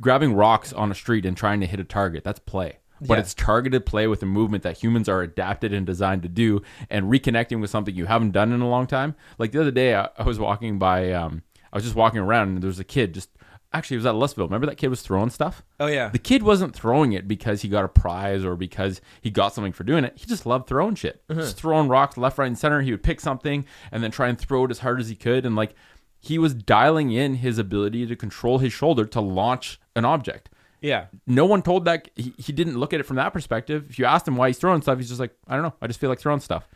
[0.00, 2.24] grabbing rocks on a street and trying to hit a target.
[2.24, 2.78] That's play.
[3.06, 3.20] But yeah.
[3.20, 7.06] it's targeted play with a movement that humans are adapted and designed to do, and
[7.06, 9.14] reconnecting with something you haven't done in a long time.
[9.38, 12.48] Like the other day, I, I was walking by, um, I was just walking around,
[12.48, 13.28] and there was a kid just
[13.72, 14.46] actually it was at Louisville.
[14.46, 15.62] Remember that kid was throwing stuff?
[15.80, 16.08] Oh yeah.
[16.08, 19.72] The kid wasn't throwing it because he got a prize or because he got something
[19.72, 20.14] for doing it.
[20.16, 21.22] He just loved throwing shit.
[21.28, 21.40] Uh-huh.
[21.40, 22.82] Just throwing rocks left, right, and center.
[22.82, 25.46] He would pick something and then try and throw it as hard as he could.
[25.46, 25.74] And like
[26.18, 30.50] he was dialing in his ability to control his shoulder to launch an object.
[30.82, 31.06] Yeah.
[31.26, 33.86] No one told that he, he didn't look at it from that perspective.
[33.88, 35.74] If you asked him why he's throwing stuff, he's just like, I don't know.
[35.80, 36.68] I just feel like throwing stuff.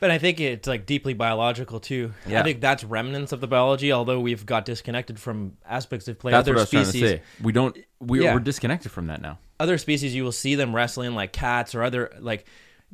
[0.00, 2.14] But I think it's like deeply biological too.
[2.26, 2.40] Yeah.
[2.40, 6.32] I think that's remnants of the biology, although we've got disconnected from aspects of play.
[6.32, 7.22] That's Other what I was species, trying to say.
[7.42, 8.32] We don't we, yeah.
[8.32, 9.38] we're disconnected from that now.
[9.60, 12.46] Other species you will see them wrestling like cats or other like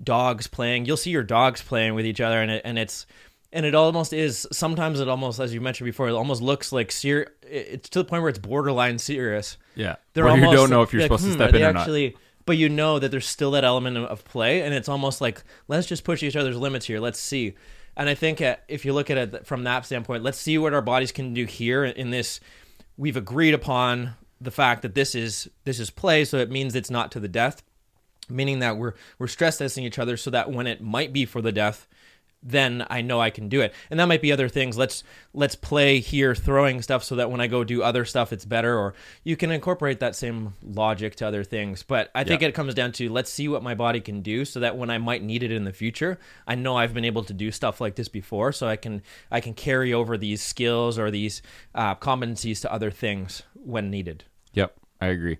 [0.03, 0.87] dogs playing.
[0.87, 3.07] You'll see your dogs playing with each other and it, and it's
[3.57, 6.93] and it almost is sometimes it almost as you mentioned before it almost looks like
[6.93, 9.57] ser- it's to the point where it's borderline serious.
[9.75, 9.97] Yeah.
[10.13, 11.79] They're where almost, you don't know if you're like, supposed hmm, to step in or
[11.79, 15.23] actually, not but you know that there's still that element of play and it's almost
[15.23, 17.55] like let's just push each other's limits here let's see.
[17.97, 20.75] And i think uh, if you look at it from that standpoint let's see what
[20.75, 22.41] our bodies can do here in this
[22.99, 26.91] we've agreed upon the fact that this is this is play so it means it's
[26.91, 27.63] not to the death
[28.29, 31.41] meaning that we're we're stress testing each other so that when it might be for
[31.41, 31.89] the death
[32.47, 33.75] then I know I can do it.
[33.91, 34.79] And that might be other things.
[34.79, 35.03] Let's
[35.35, 38.79] let's play here throwing stuff so that when I go do other stuff it's better
[38.79, 41.83] or you can incorporate that same logic to other things.
[41.83, 42.49] But I think yeah.
[42.49, 44.99] it comes down to let's see what my body can do so that when I
[44.99, 47.97] might need it in the future, I know I've been able to do stuff like
[47.97, 51.43] this before so I can I can carry over these skills or these
[51.75, 54.25] uh, competencies to other things when needed.
[54.53, 55.39] Yep, I agree.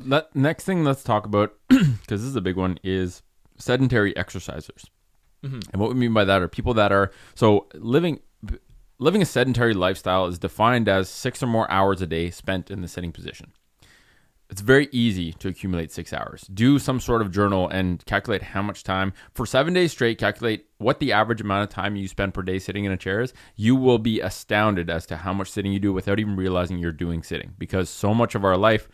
[0.00, 3.22] That next thing let's talk about because this is a big one is
[3.56, 4.84] sedentary exercisers.
[5.44, 5.60] Mm-hmm.
[5.72, 8.20] And what we mean by that are people that are so living
[8.98, 12.82] living a sedentary lifestyle is defined as six or more hours a day spent in
[12.82, 13.52] the sitting position.
[14.50, 16.48] It's very easy to accumulate six hours.
[16.52, 20.16] Do some sort of journal and calculate how much time for seven days straight.
[20.16, 23.20] Calculate what the average amount of time you spend per day sitting in a chair
[23.20, 23.34] is.
[23.56, 26.92] You will be astounded as to how much sitting you do without even realizing you're
[26.92, 28.88] doing sitting because so much of our life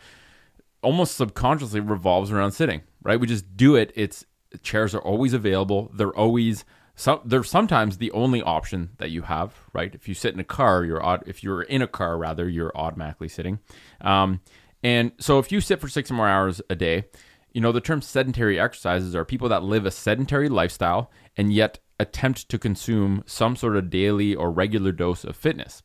[0.83, 3.20] almost subconsciously revolves around sitting, right?
[3.20, 3.92] We just do it.
[3.94, 4.26] It's
[4.62, 5.90] chairs are always available.
[5.95, 6.64] They're always
[6.97, 9.95] some they're sometimes the only option that you have, right?
[9.95, 11.25] If you sit in a car, you're odd.
[11.27, 13.59] If you're in a car, rather, you're automatically sitting.
[14.01, 14.40] Um,
[14.83, 17.05] and so, if you sit for six or more hours a day,
[17.53, 21.81] you know the term sedentary exercises are people that live a sedentary lifestyle and yet
[21.99, 25.83] attempt to consume some sort of daily or regular dose of fitness.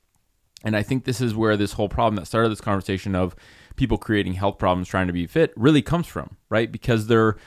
[0.64, 3.36] And I think this is where this whole problem that started this conversation of
[3.76, 6.72] people creating health problems trying to be fit really comes from, right?
[6.72, 7.38] Because they're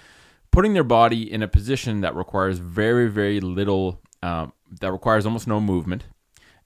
[0.53, 5.49] putting their body in a position that requires very, very little, um, that requires almost
[5.49, 6.05] no movement.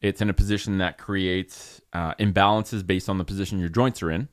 [0.02, 4.10] It's in a position that creates uh, imbalances based on the position your joints are
[4.10, 4.28] in,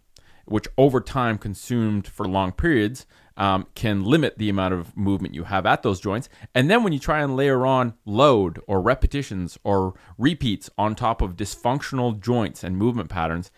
[0.46, 3.06] which over time, consumed for long periods,
[3.38, 6.30] um, can limit the amount of movement you have at those joints.
[6.54, 11.22] And then when you try and layer on load or repetitions or repeats on top
[11.22, 13.52] of dysfunctional joints and movement patterns,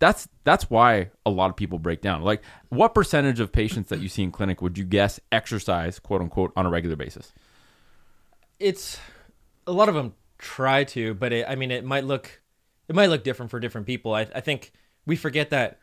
[0.00, 2.22] that's that's why a lot of people break down.
[2.22, 6.22] Like, what percentage of patients that you see in clinic would you guess exercise, quote
[6.22, 7.32] unquote, on a regular basis?
[8.58, 8.98] It's
[9.66, 12.40] a lot of them try to, but it, I mean, it might look
[12.88, 14.14] it might look different for different people.
[14.14, 14.72] I, I think
[15.06, 15.78] we forget that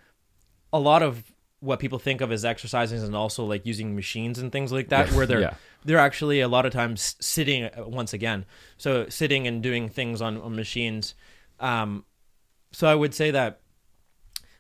[0.74, 1.24] a lot of
[1.60, 5.12] what people think of as exercising and also like using machines and things like that,
[5.14, 5.54] where they're yeah.
[5.86, 8.46] they're actually a lot of times sitting uh, once again.
[8.78, 11.14] So sitting and doing things on, on machines.
[11.60, 12.04] Um,
[12.72, 13.62] so I would say that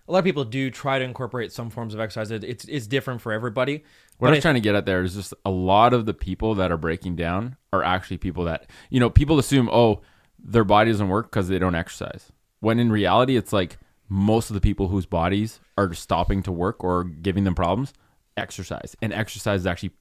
[0.07, 2.31] a lot of people do try to incorporate some forms of exercise.
[2.31, 3.83] It's it's different for everybody.
[4.17, 6.55] What I was trying to get at there is just a lot of the people
[6.55, 10.01] that are breaking down are actually people that you know people assume oh
[10.39, 12.31] their body doesn't work because they don't exercise.
[12.59, 13.77] When in reality, it's like
[14.09, 17.93] most of the people whose bodies are stopping to work or giving them problems
[18.37, 19.91] exercise and exercise is actually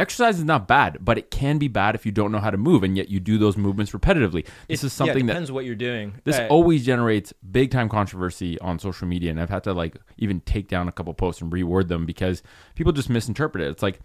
[0.00, 2.56] exercise is not bad but it can be bad if you don't know how to
[2.56, 5.54] move and yet you do those movements repetitively this it, is something yeah, depends that
[5.54, 9.50] what you're doing this uh, always generates big time controversy on social media and i've
[9.50, 12.42] had to like even take down a couple posts and reword them because
[12.74, 14.00] people just misinterpret it it's like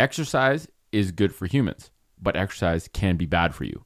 [0.00, 3.84] exercise is good for humans but exercise can be bad for you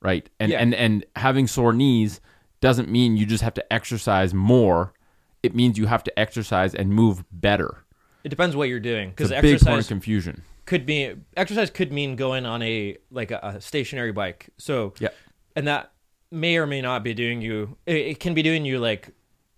[0.00, 0.58] right and yeah.
[0.58, 2.20] and and having sore knees
[2.64, 4.94] doesn't mean you just have to exercise more.
[5.42, 7.84] It means you have to exercise and move better.
[8.24, 11.92] It depends what you're doing because exercise big point of confusion could be exercise could
[11.92, 14.48] mean going on a like a, a stationary bike.
[14.58, 15.08] So yeah,
[15.54, 15.92] and that
[16.30, 17.76] may or may not be doing you.
[17.86, 19.10] It, it can be doing you like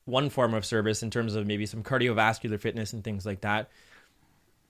[0.04, 3.70] one form of service in terms of maybe some cardiovascular fitness and things like that.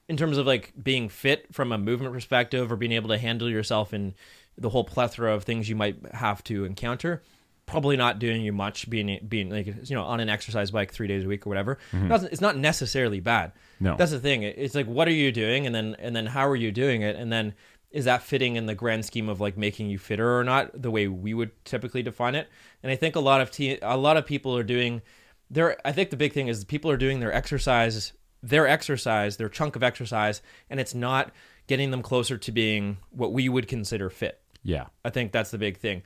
[0.09, 3.51] In terms of like being fit from a movement perspective or being able to handle
[3.51, 4.15] yourself in
[4.57, 7.23] the whole plethora of things you might have to encounter
[7.67, 11.07] probably not doing you much being being like you know on an exercise bike three
[11.07, 11.79] days a week or whatever.
[11.93, 12.27] Mm-hmm.
[12.27, 13.53] it's not necessarily bad.
[13.81, 13.97] No.
[13.97, 14.43] That's the thing.
[14.43, 15.67] It's like what are you doing?
[15.67, 17.17] And then and then how are you doing it?
[17.17, 17.55] And then
[17.91, 20.91] is that fitting in the grand scheme of like making you fitter or not the
[20.91, 22.49] way we would typically define it?
[22.83, 25.03] And i think a lot of te- a lot of people are doing
[25.51, 28.13] their i think the big thing is people are doing their exercise
[28.43, 30.41] their exercise their chunk of exercise
[30.71, 31.33] and it's not
[31.67, 34.41] getting them closer to being what we would consider fit.
[34.63, 34.87] Yeah.
[35.05, 36.03] I think that's the big thing.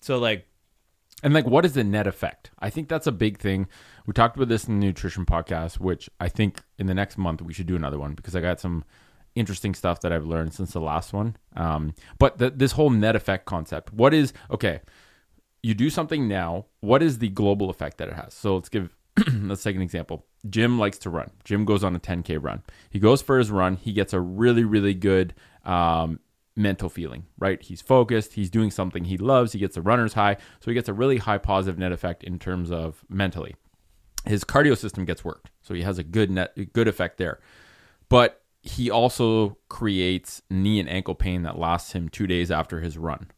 [0.00, 0.46] So like
[1.22, 2.50] and like, what is the net effect?
[2.58, 3.66] I think that's a big thing.
[4.06, 7.42] We talked about this in the nutrition podcast, which I think in the next month
[7.42, 8.84] we should do another one because I got some
[9.34, 11.36] interesting stuff that I've learned since the last one.
[11.56, 14.80] Um, but the, this whole net effect concept, what is okay?
[15.62, 16.66] You do something now.
[16.80, 18.34] What is the global effect that it has?
[18.34, 18.96] So let's give
[19.42, 20.26] let's take an example.
[20.48, 21.30] Jim likes to run.
[21.44, 22.62] Jim goes on a 10k run.
[22.88, 23.76] He goes for his run.
[23.76, 26.20] He gets a really really good um,
[26.56, 27.62] mental feeling, right?
[27.62, 30.88] He's focused, he's doing something he loves, he gets a runner's high, so he gets
[30.88, 33.54] a really high positive net effect in terms of mentally.
[34.26, 37.40] His cardio system gets worked, so he has a good net good effect there.
[38.08, 42.98] But he also creates knee and ankle pain that lasts him 2 days after his
[42.98, 43.30] run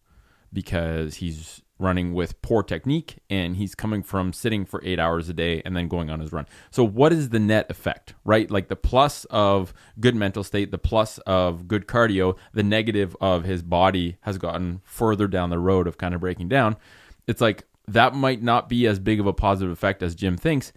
[0.53, 5.35] because he's running with poor technique and he's coming from sitting for eight hours a
[5.35, 6.47] day and then going on his run.
[6.71, 8.51] So, what is the net effect, right?
[8.51, 13.45] Like the plus of good mental state, the plus of good cardio, the negative of
[13.45, 16.77] his body has gotten further down the road of kind of breaking down.
[17.27, 20.73] It's like that might not be as big of a positive effect as Jim thinks.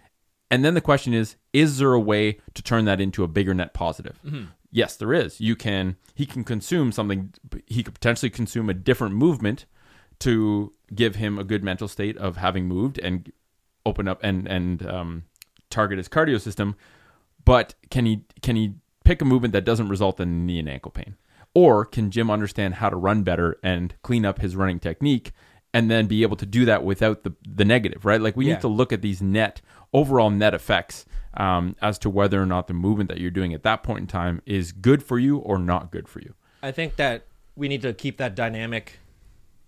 [0.50, 3.54] And then the question is, is there a way to turn that into a bigger
[3.54, 4.20] net positive?
[4.24, 4.44] Mm-hmm.
[4.70, 5.40] Yes, there is.
[5.40, 7.32] You can, he can consume something,
[7.66, 9.66] he could potentially consume a different movement
[10.20, 13.32] to give him a good mental state of having moved and
[13.84, 15.24] open up and and um,
[15.70, 16.76] target his cardio system.
[17.44, 20.90] But can he can he pick a movement that doesn't result in knee and ankle
[20.90, 21.16] pain?
[21.54, 25.32] Or can Jim understand how to run better and clean up his running technique
[25.72, 28.20] and then be able to do that without the the negative, right?
[28.20, 28.54] Like we yeah.
[28.54, 29.60] need to look at these net
[29.92, 33.62] overall net effects um, as to whether or not the movement that you're doing at
[33.62, 36.34] that point in time is good for you or not good for you.
[36.62, 39.00] I think that we need to keep that dynamic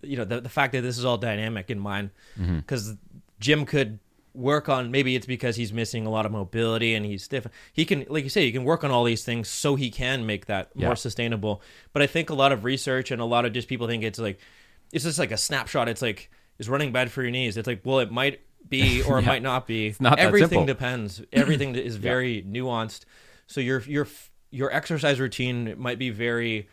[0.03, 3.19] you know the, the fact that this is all dynamic in mind because mm-hmm.
[3.41, 3.99] Jim could
[4.35, 7.85] work on maybe it's because he's missing a lot of mobility and he's stiff he
[7.85, 10.47] can like you say he can work on all these things so he can make
[10.47, 10.87] that yeah.
[10.87, 11.61] more sustainable.
[11.93, 14.19] But i think a lot of research and a lot of just people think it's
[14.19, 14.39] like
[14.93, 15.89] it's just like a snapshot.
[15.89, 17.57] It's like is running bad for your knees?
[17.57, 19.89] It's like well it might be or it might not be.
[19.89, 21.23] It's not everything depends.
[21.33, 22.61] Everything is very yeah.
[22.61, 23.05] nuanced.
[23.47, 24.07] So your your
[24.51, 26.69] your exercise routine might be very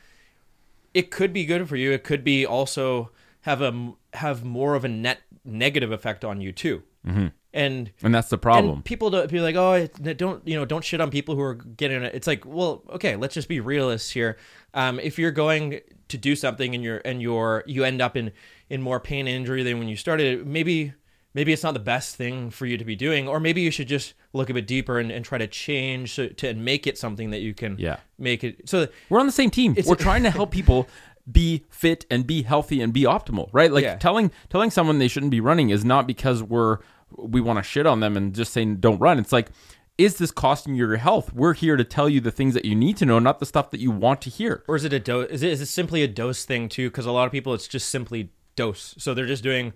[0.95, 1.91] it could be good for you.
[1.91, 6.51] It could be also have a have more of a net negative effect on you
[6.51, 6.81] too.
[7.05, 7.27] Mm-hmm.
[7.53, 8.81] And and that's the problem.
[8.81, 12.01] people don't be like, oh, don't you know, don't shit on people who are getting
[12.01, 12.15] it.
[12.15, 14.37] It's like, well, okay, let's just be realists here.
[14.73, 18.31] Um, if you're going to do something and you're and you're you end up in
[18.69, 20.93] in more pain and injury than when you started, maybe
[21.35, 23.87] maybe it's not the best thing for you to be doing or maybe you should
[23.87, 27.29] just look a bit deeper and, and try to change so, to make it something
[27.29, 27.97] that you can yeah.
[28.17, 30.87] make it so we're on the same team we're trying to help people
[31.31, 33.95] be fit and be healthy and be optimal right like yeah.
[33.97, 36.79] telling telling someone they shouldn't be running is not because we're
[37.17, 39.49] we want to shit on them and just saying don't run it's like
[39.97, 41.31] is this costing you your health?
[41.33, 43.71] We're here to tell you the things that you need to know, not the stuff
[43.71, 44.61] that you want to hear.
[44.67, 45.29] Or is it a dose?
[45.29, 46.89] Is it, is it simply a dose thing too?
[46.89, 48.95] Because a lot of people, it's just simply dose.
[48.97, 49.73] So they're just doing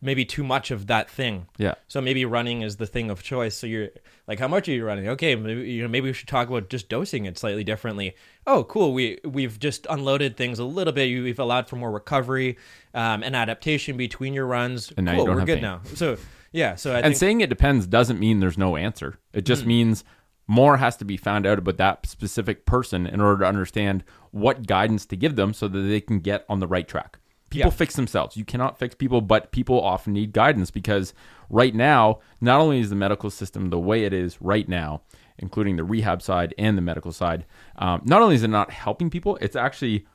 [0.00, 1.46] maybe too much of that thing.
[1.56, 1.74] Yeah.
[1.88, 3.56] So maybe running is the thing of choice.
[3.56, 3.88] So you're
[4.26, 5.08] like, how much are you running?
[5.08, 8.14] Okay, maybe, you know, maybe we should talk about just dosing it slightly differently.
[8.46, 8.92] Oh, cool.
[8.92, 11.06] We we've just unloaded things a little bit.
[11.06, 12.56] We've allowed for more recovery
[12.94, 14.92] um, and adaptation between your runs.
[14.96, 15.62] And now cool, we're good pain.
[15.62, 15.80] now.
[15.94, 16.16] So
[16.52, 16.76] yeah.
[16.76, 17.18] So I and think Mm.
[17.18, 19.18] saying it depends doesn't mean there's no answer.
[19.32, 20.04] It just means
[20.46, 24.66] more has to be found out about that specific person in order to understand what
[24.66, 27.18] guidance to give them so that they can get on the right track.
[27.50, 27.76] People Yeah.
[27.76, 28.36] fix themselves.
[28.36, 31.14] You cannot fix people, but people often need guidance because
[31.48, 35.00] right now, not only is the medical system the way it is right now,
[35.38, 37.46] including the rehab side and the medical side,
[37.76, 40.06] um, not only is it not helping people, it's actually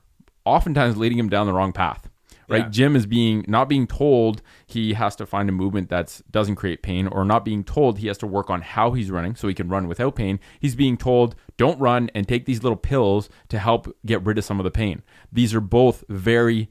[0.46, 2.10] oftentimes leading them down the wrong path
[2.50, 2.70] right Yeah.
[2.70, 6.82] jim is being not being told he has to find a movement that doesn't create
[6.84, 9.54] pain or not being told he has to work on how he's running so he
[9.54, 13.58] can run without pain he's being told don't run and take these little pills to
[13.58, 16.70] help get rid of some of the pain these are both very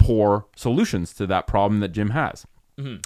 [0.00, 2.46] poor solutions to that problem that jim has.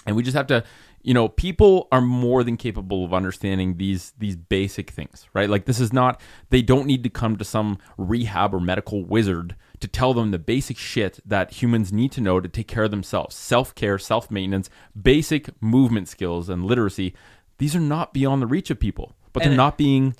[0.05, 0.63] And we just have to
[1.01, 5.49] you know people are more than capable of understanding these these basic things right?
[5.49, 9.57] Like this is not they don't need to come to some rehab or medical wizard
[9.81, 12.91] to tell them the basic shit that humans need to know to take care of
[12.91, 13.35] themselves.
[13.35, 14.69] Self-care self-maintenance
[14.99, 17.13] basic movement skills and literacy
[17.57, 20.15] these are not beyond the reach of people but they're not being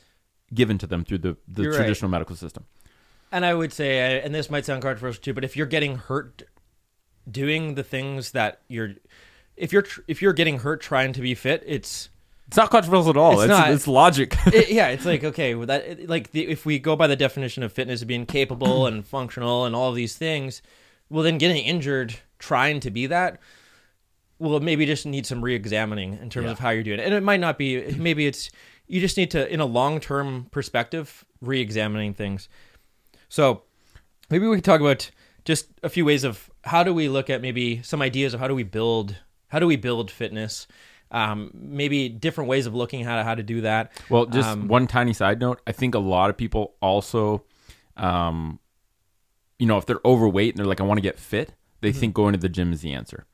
[0.54, 1.78] given to them through the, the You're right.
[1.78, 2.66] traditional medical system.
[3.32, 6.44] And I would say, and this might sound controversial too, but if you're getting hurt
[7.30, 8.92] doing the things that you're,
[9.58, 12.10] if you're tr- if you're getting hurt trying to be fit, it's
[12.48, 13.72] it's not controversial at all It's it's, not.
[13.72, 16.96] it's logic it, yeah, it's like okay, well, that it- like the, if we go
[16.96, 20.62] by the definition of fitness being capable and functional and all of these things,
[21.10, 23.40] well, then getting injured trying to be that,
[24.40, 26.52] well, maybe just need some re-examining in terms Yeah.
[26.52, 27.92] of how you're doing it, and it might not be.
[27.94, 28.50] Maybe it's
[28.88, 32.48] you just need to, in a long-term perspective, re-examining things.
[33.30, 33.64] So
[34.30, 35.10] maybe we can talk about
[35.46, 38.48] just a few ways of how do we look at maybe some ideas of how
[38.48, 39.16] do we build
[39.48, 40.68] how do we build fitness
[41.12, 44.88] um, maybe different ways of looking at how to do that Well, just Um, one
[44.88, 45.62] tiny side note.
[45.68, 47.44] I think a lot of people also,
[47.96, 48.60] um,
[49.60, 52.00] you know, if they're overweight and they're like, I want to get fit, they Mm-hmm.
[52.00, 53.26] think going to the gym is the answer.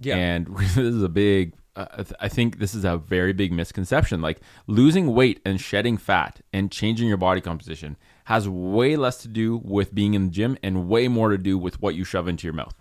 [0.00, 4.20] yeah And this is a big, uh, I think this is a very big misconception.
[4.22, 9.28] Like losing weight and shedding fat and changing your body composition has way less to
[9.28, 12.26] do with being in the gym and way more to do with what you shove
[12.28, 12.74] into your mouth.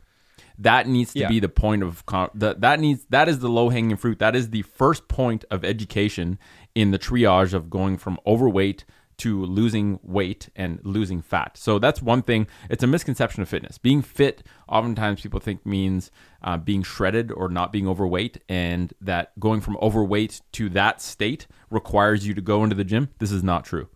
[0.58, 1.28] That needs to Yeah.
[1.30, 2.62] be the point of con- that.
[2.62, 4.20] That needs that is the low hanging fruit.
[4.20, 6.38] That is the first point of education
[6.76, 8.86] in the triage of going from overweight
[9.18, 11.56] to losing weight and losing fat.
[11.58, 12.48] So that's one thing.
[12.70, 13.78] It's a misconception of fitness.
[13.78, 16.10] Being fit, oftentimes people think means
[16.44, 21.48] uh, being shredded or not being overweight, and that going from overweight to that state
[21.70, 23.10] requires you to go into the gym.
[23.20, 23.88] This is not true.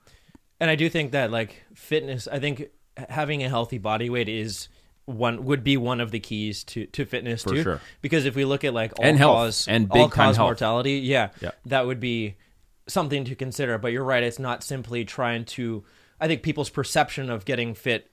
[0.59, 2.67] And i do think that like fitness i think
[3.09, 4.67] having a healthy body weight is
[5.05, 7.81] one would be one of the keys to to fitness For too sure.
[8.01, 10.47] because if we look at like all And health, cause and all cause health.
[10.47, 11.51] mortality yeah, Yeah.
[11.67, 12.35] that would be
[12.87, 15.83] something to consider but you're right it's not simply trying to
[16.19, 18.09] i think people's perception of getting fit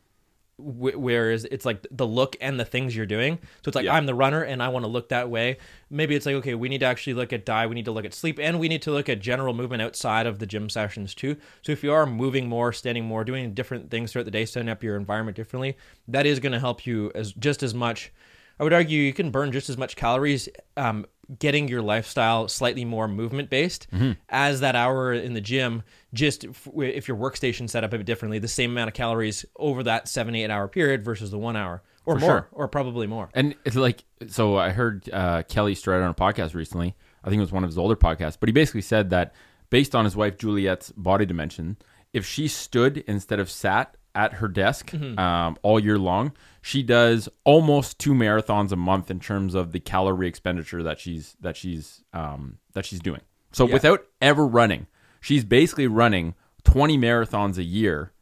[0.57, 3.39] wh- whereas it's like the look and the things you're doing.
[3.63, 3.95] So it's like Yeah.
[3.95, 5.59] i'm the runner and i want to look that way.
[5.91, 8.05] Maybe it's like okay we need to actually look at diet we need to look
[8.05, 11.15] at sleep and we need to look at general movement outside of the gym sessions
[11.15, 11.37] too.
[11.63, 14.69] So if you are moving more standing more doing different things throughout the day setting
[14.69, 15.77] up your environment differently
[16.09, 18.13] that is going to help you as just as much
[18.61, 21.05] i would argue you can burn just as much calories um,
[21.39, 24.13] getting your lifestyle slightly more movement based Mm-hmm.
[24.29, 28.07] as that hour in the gym just if, if your workstation set up a bit
[28.07, 31.57] differently the same amount of calories over that seven eight hour period versus the one
[31.57, 32.49] hour or For more sure.
[32.53, 36.55] or probably more And it's like, so I heard uh, Kelly Starrett on a podcast
[36.55, 36.95] recently.
[37.25, 39.35] I think it was one of his older podcasts, but he basically said that
[39.71, 41.79] based on his wife Juliet's body dimension,
[42.13, 46.33] if she stood instead of sat at her desk um, all year long,
[46.67, 51.37] she does almost two marathons a month in terms of the calorie expenditure that she's
[51.41, 53.21] that she's um, that she's doing.
[53.53, 54.87] So without ever running,
[55.21, 56.35] she's basically running
[56.65, 58.13] twenty marathons a year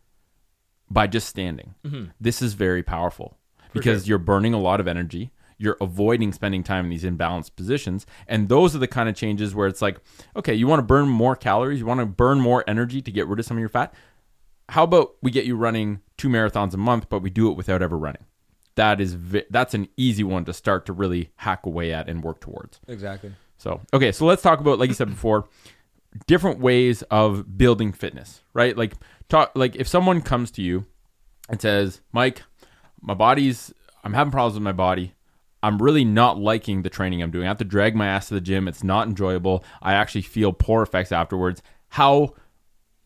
[0.90, 1.76] by just standing.
[2.20, 3.38] This is very powerful
[3.72, 5.30] because you're burning a lot of energy.
[5.56, 8.06] You're avoiding spending time in these imbalanced positions.
[8.26, 10.00] And those are the kind of changes where it's like,
[10.34, 13.28] okay, you want to burn more calories, you want to burn more energy to get
[13.28, 13.94] rid of some of your fat.
[14.70, 17.80] How about we get you running two marathons a month, but we do it without
[17.80, 18.24] ever running?
[18.76, 22.22] That is vi- that's an easy one to start to really hack away at and
[22.22, 22.80] work towards.
[22.88, 25.48] exactly So, okay, so let's talk about, like you said before,
[26.26, 28.76] different ways of building fitness, right?
[28.76, 28.94] Like,
[29.28, 30.86] talk, like if someone comes to you
[31.48, 32.42] and says, Mike,
[33.00, 33.72] my body's,
[34.04, 35.14] I'm having problems with my body.
[35.62, 37.46] I'm really not liking the training I'm doing.
[37.46, 38.66] I have to drag my ass to the gym.
[38.66, 39.64] It's not enjoyable.
[39.80, 41.62] I actually feel poor effects afterwards.
[41.90, 42.34] How,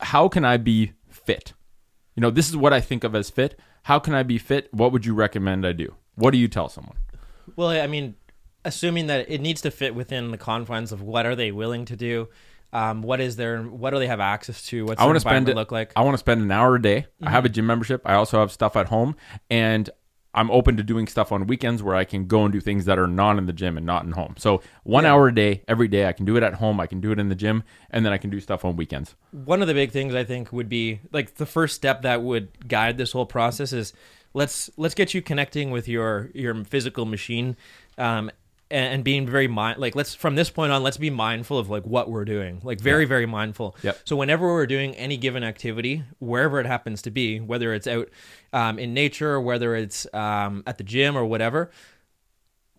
[0.01, 1.53] how can I be fit?
[2.15, 3.61] You know, this is what I think of as fit.
[3.87, 4.69] How can I be fit?
[4.75, 5.95] What would you recommend I do?
[6.17, 6.97] What do you tell someone?
[7.55, 8.17] Well, I mean,
[8.65, 11.95] assuming that it needs to fit within the confines of what are they willing to
[11.95, 12.29] do
[12.73, 15.49] um, what is their, what do they have access to what's I want to spend
[15.49, 17.29] it, look like I want to spend an hour a day mm-hmm.
[17.29, 17.55] I have a mm-hmm.
[17.55, 19.15] gym membership I also have stuff at home
[19.49, 19.89] and
[20.37, 22.99] I'm open to doing stuff on weekends where I can go and do things that
[22.99, 24.35] are not in the gym and not in home.
[24.37, 25.13] So one yeah.
[25.13, 26.79] hour a day, every day, I can do it at home.
[26.79, 29.15] I can do it in the gym, and then I can do stuff on weekends.
[29.33, 32.69] One of the big things I think would be like the first step that would
[32.69, 33.95] guide this whole process is
[34.35, 37.57] let's let's get you connecting with your your physical machine
[37.99, 38.31] um,
[38.71, 41.71] and, and, being very mind like let's from this point on let's be mindful of
[41.71, 42.61] like what we're doing.
[42.63, 43.09] Like very yeah.
[43.09, 43.77] very mindful.
[43.83, 44.01] Yep.
[44.05, 48.09] so whenever we're doing any given activity wherever it happens to be whether it's out
[48.53, 51.71] um, in nature or whether it's um, at the gym or whatever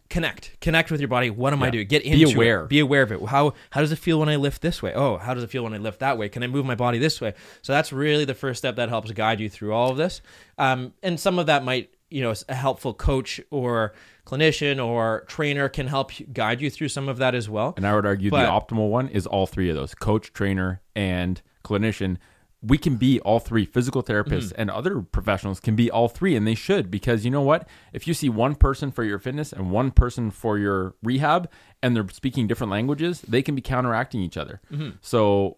[0.09, 0.59] connect.
[0.61, 1.29] Connect with your body.
[1.29, 1.67] What am yeah.
[1.67, 1.87] i doing?
[1.87, 2.63] Get into be aware.
[2.63, 2.69] It.
[2.69, 3.23] be aware of it.
[3.25, 4.93] How how does it feel when i lift this way?
[4.93, 6.29] Oh how does it feel when i lift that way?
[6.29, 7.33] Can i move my body this way?
[7.61, 10.21] So that's really the first step that helps guide you through all of this.
[10.57, 13.93] Um, and some of that might you know a helpful coach or
[14.27, 17.73] clinician or trainer can help guide you through some of that as well.
[17.77, 20.81] And i would argue but, the optimal one is all three of those coach trainer
[20.95, 22.17] and clinician.
[22.61, 24.61] We can be all three physical therapists mm-hmm.
[24.61, 27.69] and other professionals can be all three and they should because you know what?
[27.93, 31.49] If you see one person for your fitness and one person for your rehab
[31.81, 34.59] and they're speaking different languages they can be counteracting each other.
[34.71, 34.97] Mm-hmm.
[35.01, 35.57] so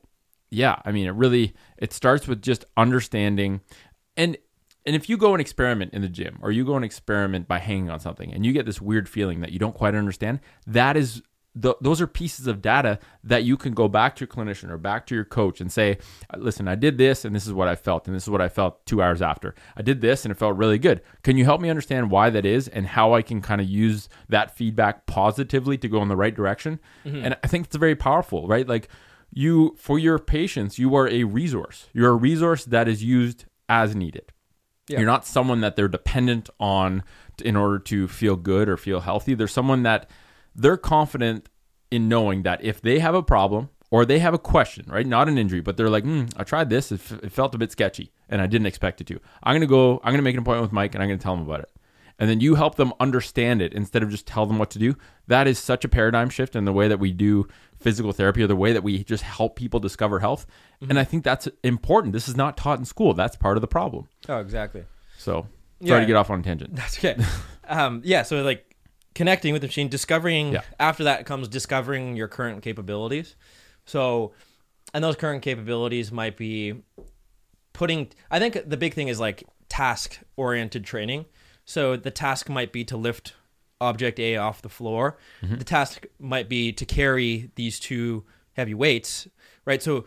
[0.52, 3.62] yeah i mean it really it starts with just understanding.
[4.18, 4.38] And
[4.86, 7.60] and if you go and experiment in the gym or you go and experiment by
[7.60, 10.98] hanging on something and you get this weird feeling that you don't quite understand that
[10.98, 11.22] is
[11.56, 14.78] the, those are pieces of data that you can go back to your clinician or
[14.78, 15.98] back to your coach and say,
[16.38, 18.50] listen, I did this and this is what I felt, and this is what I
[18.50, 19.56] felt two hours after.
[19.76, 21.02] I did this and it felt really good.
[21.24, 24.10] Can you help me understand why that is and how I can kind of use
[24.30, 26.80] that feedback positively to go in the right direction?
[27.06, 27.26] Mm-hmm.
[27.26, 28.68] And I think it's very powerful, right?
[28.68, 28.88] Like
[29.32, 31.88] you, for your patients, you are a resource.
[31.94, 34.32] You're a resource that is used as needed.
[34.90, 35.00] Yeah.
[35.00, 37.04] You're not someone that they're dependent on
[37.44, 39.36] in order to feel good or feel healthy.
[39.36, 40.10] They're someone that
[40.56, 41.48] they're confident
[41.92, 45.06] in knowing that if they have a problem or they have a question, right?
[45.06, 46.92] Not an injury, but they're like, mm, I tried this.
[46.92, 49.20] It, f- it felt a bit sketchy and I didn't expect it to.
[49.44, 51.20] I'm going to go, I'm going to make an appointment with Mike and I'm going
[51.20, 51.72] to tell him about it.
[52.20, 54.96] And then you help them understand it instead of just tell them what to do.
[55.28, 57.48] That is such a paradigm shift in the way that we do
[57.78, 60.46] physical therapy or the way that we just help people discover health.
[60.82, 60.92] Mm-hmm.
[60.92, 62.12] And I think that's important.
[62.12, 63.14] This is not taught in school.
[63.14, 64.10] That's part of the problem.
[64.28, 64.84] Oh, exactly.
[65.18, 65.48] So
[65.82, 66.76] sorry yeah, to get off on a tangent.
[66.76, 67.16] That's okay.
[67.68, 68.24] um, yeah.
[68.24, 68.76] So like
[69.16, 70.62] connecting with the machine, discovering yeah.
[70.80, 73.36] after that comes discovering your current capabilities.
[73.86, 74.34] So,
[74.94, 76.84] and those current capabilities might be
[77.74, 78.12] putting.
[78.30, 81.26] I think the big thing is like task oriented training.
[81.70, 83.34] So the task might be to lift
[83.80, 85.20] object A off the floor.
[85.44, 85.58] Mm-hmm.
[85.58, 89.28] The task might be to carry these two heavy weights,
[89.66, 89.82] right?
[89.84, 90.06] So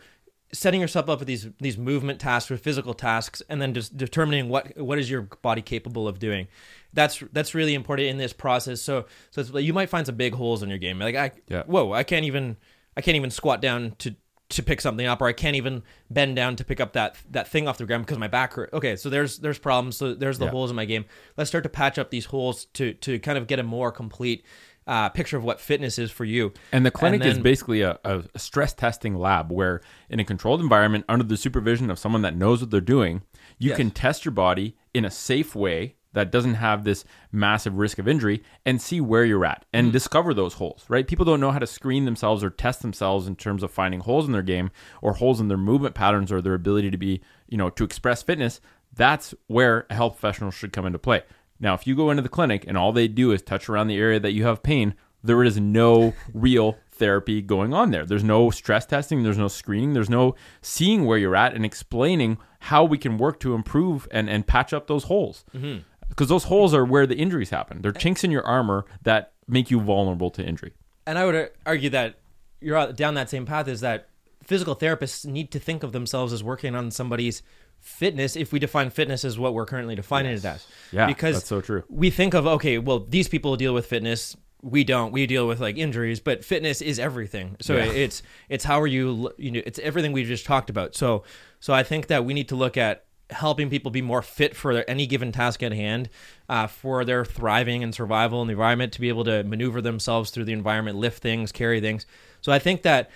[0.52, 4.48] setting yourself up with these these movement tasks or physical tasks and then just determining
[4.48, 6.48] what what is your body capable of doing
[6.92, 8.82] that's that's really important in this process.
[8.82, 10.98] So so you might find some big holes in your game.
[10.98, 11.62] Like I, yeah.
[11.62, 12.56] whoa, I can't even
[12.96, 14.16] I can't even squat down to
[14.52, 17.48] to pick something up, or I can't even bend down to pick up that that
[17.48, 18.72] thing off the ground because my back hurt.
[18.72, 19.96] Okay, so there's there's problems.
[19.96, 20.50] So there's the yeah.
[20.50, 21.04] holes in my game.
[21.36, 24.44] Let's start to patch up these holes to to kind of get a more complete
[24.86, 26.52] uh, picture of what fitness is for you.
[26.72, 30.24] And the clinic and then, is basically a, a, stress testing lab where, in a
[30.24, 33.22] controlled environment, under the supervision of someone that knows what they're doing,
[33.58, 33.76] you yes.
[33.76, 38.08] can test your body in a safe way that doesn't have this massive risk of
[38.08, 39.92] injury and see where you're at and mm.
[39.92, 41.06] discover those holes, right?
[41.06, 44.26] People don't know how to screen themselves or test themselves in terms of finding holes
[44.26, 47.56] in their game or holes in their movement patterns or their ability to be, you
[47.56, 48.60] know, to express fitness.
[48.94, 51.22] That's where a health professional should come into play.
[51.58, 53.96] Now, if you go into the clinic and all they do is touch around the
[53.96, 54.94] area that you have pain,
[55.24, 58.04] there is no real therapy going on there.
[58.04, 62.38] There's no stress testing, there's no screening, there's no seeing where you're at and explaining
[62.60, 65.44] how we can work to improve and, and patch up those holes.
[65.56, 65.80] Mm-hmm
[66.12, 67.80] because those holes are where the injuries happen.
[67.80, 70.74] They're chinks in your armor that make you vulnerable to injury.
[71.06, 72.16] And I would uh, argue that
[72.60, 74.08] you're down that same path is that
[74.44, 77.42] physical therapists need to think of themselves as working on somebody's
[77.80, 80.44] fitness if we define fitness as what we're currently defining yes.
[80.44, 80.66] it as.
[80.92, 81.82] Yeah, because that's so true.
[81.88, 84.36] We think of okay, well, these people deal with fitness.
[84.60, 85.12] We don't.
[85.12, 87.56] We deal with like injuries, but fitness is everything.
[87.60, 87.84] So yeah.
[87.84, 90.94] it's it's how are you you know it's everything we just talked about.
[90.94, 91.24] So
[91.58, 94.72] so I think that we need to look at helping people be more fit for
[94.88, 96.08] any given task at hand,
[96.48, 100.30] uh, for their thriving and survival in the environment, to be able to maneuver themselves
[100.30, 102.06] through the environment, lift things, carry things.
[102.40, 103.10] So I think that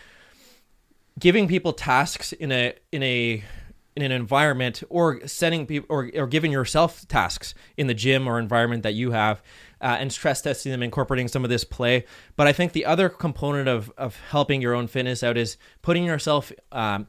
[1.19, 3.45] giving people tasks in a in a
[3.97, 8.39] in an environment or setting people or, or giving yourself tasks in the gym or
[8.39, 9.43] environment that you have
[9.81, 12.05] uh, and stress testing them incorporating some of this play
[12.37, 16.05] but i think the other component of, of helping your own fitness out is putting
[16.05, 17.07] yourself um,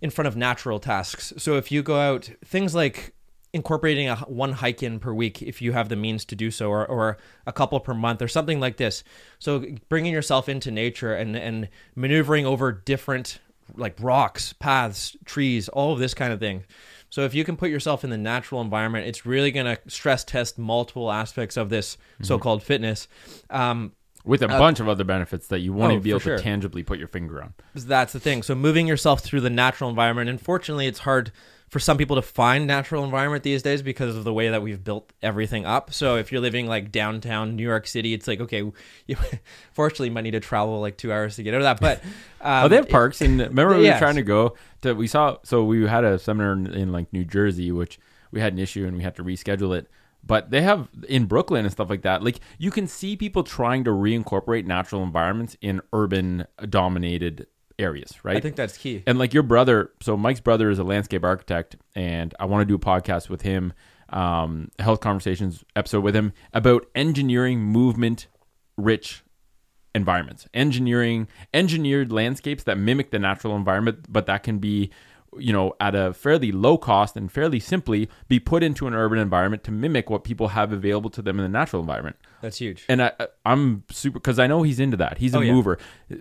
[0.00, 1.32] in front of natural tasks.
[1.38, 3.14] So if you go out, things like
[3.54, 6.68] incorporating a one hike in per week if you have the means to do so
[6.68, 7.16] or, or
[7.46, 9.04] a couple per month or something like this
[9.38, 13.38] so bringing yourself into nature and and maneuvering over different
[13.76, 16.64] like rocks paths trees all of this kind of thing
[17.10, 20.24] so if you can put yourself in the natural environment it's really going to stress
[20.24, 22.24] test multiple aspects of this mm-hmm.
[22.24, 23.06] so-called fitness
[23.50, 23.92] um,
[24.24, 26.36] with a uh, bunch of other benefits that you won't oh, even be able sure.
[26.36, 27.54] to tangibly put your finger on.
[27.74, 28.42] That's the thing.
[28.42, 30.30] So moving yourself through the natural environment.
[30.30, 31.30] Unfortunately, it's hard
[31.68, 34.84] for some people to find natural environment these days because of the way that we've
[34.84, 35.92] built everything up.
[35.92, 38.58] So if you're living like downtown New York City, it's like okay,
[39.06, 39.16] you,
[39.72, 41.80] fortunately, you might need to travel like two hours to get out of that.
[41.80, 42.02] But
[42.40, 43.20] um, oh, they have parks.
[43.20, 44.94] and remember, we were trying to go to.
[44.94, 45.38] We saw.
[45.42, 47.98] So we had a seminar in, in like New Jersey, which
[48.30, 49.88] we had an issue and we had to reschedule it
[50.26, 52.22] but they have in Brooklyn and stuff like that.
[52.22, 57.46] Like you can see people trying to reincorporate natural environments in urban dominated
[57.78, 58.36] areas, right?
[58.36, 59.02] I think that's key.
[59.06, 62.66] And like your brother, so Mike's brother is a landscape architect, and I want to
[62.66, 63.72] do a podcast with him,
[64.10, 68.28] um, health conversations episode with him about engineering movement
[68.76, 69.24] rich
[69.94, 74.90] environments, engineering engineered landscapes that mimic the natural environment, but that can be
[75.38, 79.18] you know, at a fairly low cost and fairly simply be put into an urban
[79.18, 82.16] environment to mimic what people have available to them in the natural environment.
[82.40, 82.84] That's huge.
[82.88, 83.12] And I,
[83.46, 85.18] I'm super because I know he's into that.
[85.18, 85.52] He's a oh, yeah.
[85.52, 85.78] mover.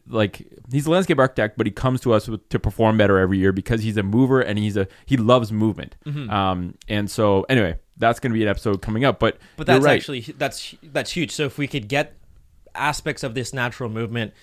[0.07, 3.37] Like he's a landscape architect, but he comes to us with, to perform better every
[3.37, 5.95] year because he's a mover and he's a he loves movement.
[6.05, 6.29] Mm-hmm.
[6.29, 9.19] Um, and so anyway, that's going to be an episode coming up.
[9.19, 9.95] But but that's right.
[9.95, 11.31] actually that's that's huge.
[11.31, 12.15] So if we could get
[12.75, 14.33] aspects of this natural movement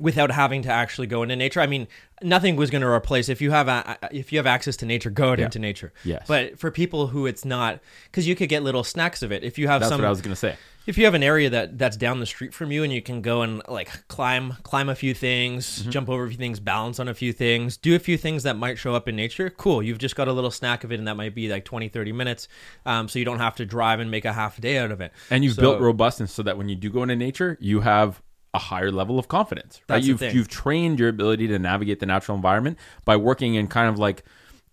[0.00, 1.60] without having to actually go into nature.
[1.60, 1.86] I mean,
[2.22, 5.10] nothing was going to replace if you have a, if you have access to nature,
[5.10, 5.44] go out yeah.
[5.44, 5.92] into nature.
[6.04, 6.24] Yes.
[6.26, 9.44] But for people who it's not, because you could get little snacks of it.
[9.44, 10.56] If you have that's some, what I was going to say.
[10.86, 13.20] If you have an area that that's down the street from you and you can
[13.20, 15.90] go and like climb climb a few things, mm-hmm.
[15.90, 18.56] jump over a few things, balance on a few things, do a few things that
[18.56, 19.82] might show up in nature, cool.
[19.82, 22.12] You've just got a little snack of it and that might be like 20, 30
[22.12, 22.48] minutes.
[22.86, 25.12] Um, so you don't have to drive and make a half day out of it.
[25.28, 28.22] And you've so, built robustness so that when you do go into nature, you have
[28.52, 29.80] a higher level of confidence.
[29.88, 30.02] Right?
[30.02, 33.98] you've you've trained your ability to navigate the natural environment by working in kind of
[33.98, 34.24] like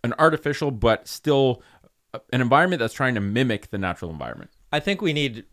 [0.04, 1.62] an artificial but still
[2.32, 4.50] an environment that's trying to mimic the natural environment.
[4.72, 5.46] I think we need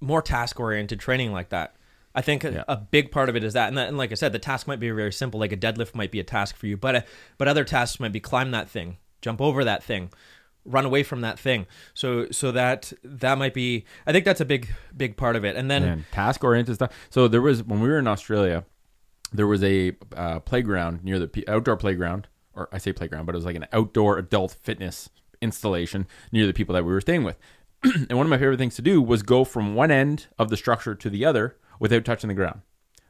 [0.00, 1.76] more task oriented training like that.
[2.14, 2.64] I think yeah.
[2.66, 4.66] a, big part of it is that and, that, and like I said, the task
[4.66, 5.38] might be very simple.
[5.38, 7.00] Like a deadlift might be a task for you, but uh,
[7.38, 10.10] but other tasks might be climb that thing, jump over that thing,
[10.64, 11.66] run away from that thing.
[11.94, 15.56] So so that that might be I think that's a big big part of it.
[15.56, 15.82] And then
[16.12, 16.92] task oriented stuff.
[17.10, 18.64] So there was when we were in Australia,
[19.32, 23.38] there was a uh, playground near the outdoor playground, or I say playground, but it
[23.38, 27.38] was like an outdoor adult fitness installation near the people that we were staying with.
[27.82, 30.56] and one of my favorite things to do was go from one end of the
[30.56, 32.60] structure to the other without touching the ground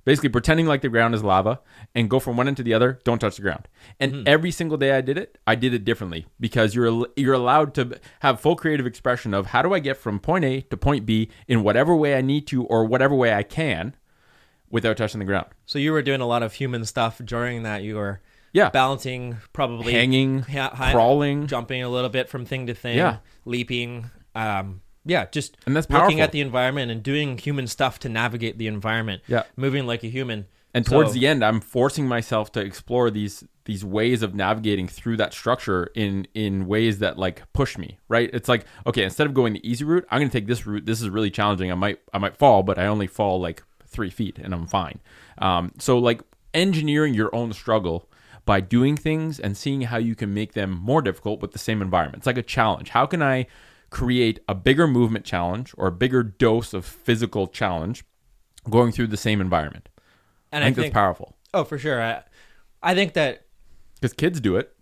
[0.04, 1.60] basically pretending like the ground is lava
[1.94, 3.68] and go from one end to the other don't touch the ground.
[3.98, 4.22] And mm-hmm.
[4.26, 7.98] every single day i did it i did it differently because you're you're allowed to
[8.20, 11.28] have full creative expression of how do i get from point a to point b
[11.48, 13.94] in whatever way i need to or whatever way i can
[14.70, 15.46] without touching the ground.
[15.66, 17.82] So you were doing a lot of human stuff during that.
[17.82, 18.20] You were
[18.52, 18.70] yeah.
[18.70, 21.46] balancing probably hanging ha- crawling.
[21.46, 23.18] jumping a little bit from thing to thing yeah.
[23.44, 26.06] leaping um yeah, just and that's powerful.
[26.06, 29.22] looking at the environment and doing human stuff to navigate the environment.
[29.26, 30.46] Yeah, moving like a human.
[30.72, 34.88] And so, towards the end, I'm forcing myself to explore these these ways of navigating
[34.88, 37.98] through that structure in in ways that like push me.
[38.08, 38.30] Right?
[38.32, 40.86] It's like okay, instead of going the easy route, I'm going to take this route.
[40.86, 41.72] This is really challenging.
[41.72, 45.00] I might I might fall, but I only fall like three feet, and I'm fine.
[45.38, 46.22] Um, so like
[46.52, 48.08] engineering your own struggle
[48.44, 51.82] by doing things and seeing how you can make them more difficult with the same
[51.82, 52.18] environment.
[52.18, 52.90] It's like a challenge.
[52.90, 53.46] How can I
[53.90, 58.04] create a bigger movement challenge or a bigger dose of physical challenge
[58.68, 59.88] going through the same environment.
[60.52, 61.36] And I think, I think that's powerful.
[61.52, 62.02] Oh, for sure.
[62.02, 62.22] I,
[62.82, 63.46] I think that
[64.00, 64.74] because kids do it.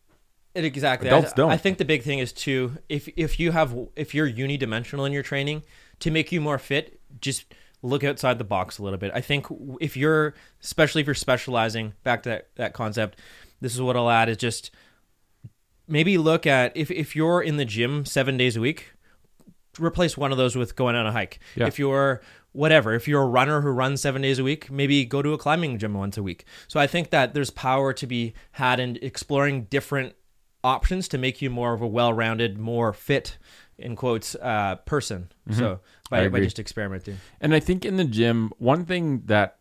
[0.54, 1.08] It exactly.
[1.08, 1.50] Adults I, don't.
[1.50, 5.12] I think the big thing is too if if you have if you're unidimensional in
[5.12, 5.62] your training
[6.00, 9.12] to make you more fit, just look outside the box a little bit.
[9.14, 9.46] I think
[9.80, 13.18] if you're especially if you're specializing, back to that, that concept,
[13.60, 14.70] this is what I'll add is just
[15.86, 18.92] maybe look at if if you're in the gym seven days a week,
[19.78, 21.40] replace one of those with going on a hike.
[21.56, 21.66] Yeah.
[21.66, 22.20] If you're
[22.52, 25.38] whatever, if you're a runner who runs seven days a week, maybe go to a
[25.38, 26.44] climbing gym once a week.
[26.66, 30.14] So I think that there's power to be had in exploring different
[30.64, 33.38] options to make you more of a well-rounded, more fit
[33.78, 35.30] in quotes uh, person.
[35.48, 35.58] Mm-hmm.
[35.58, 37.18] So by, by just experimenting.
[37.40, 39.58] And I think in the gym, one thing that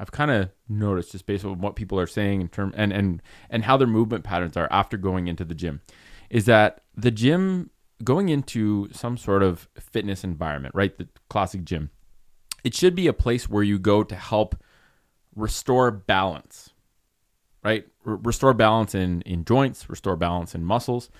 [0.00, 3.22] I've kind of noticed just based on what people are saying in term and and
[3.50, 5.82] and how their movement patterns are after going into the gym
[6.30, 7.70] is that the gym
[8.02, 10.96] going into some sort of fitness environment, right?
[10.96, 11.90] The classic gym.
[12.64, 14.56] It should be a place where you go to help
[15.34, 16.70] restore balance,
[17.64, 17.86] right?
[18.06, 21.10] R- restore balance in in joints, restore balance in muscles.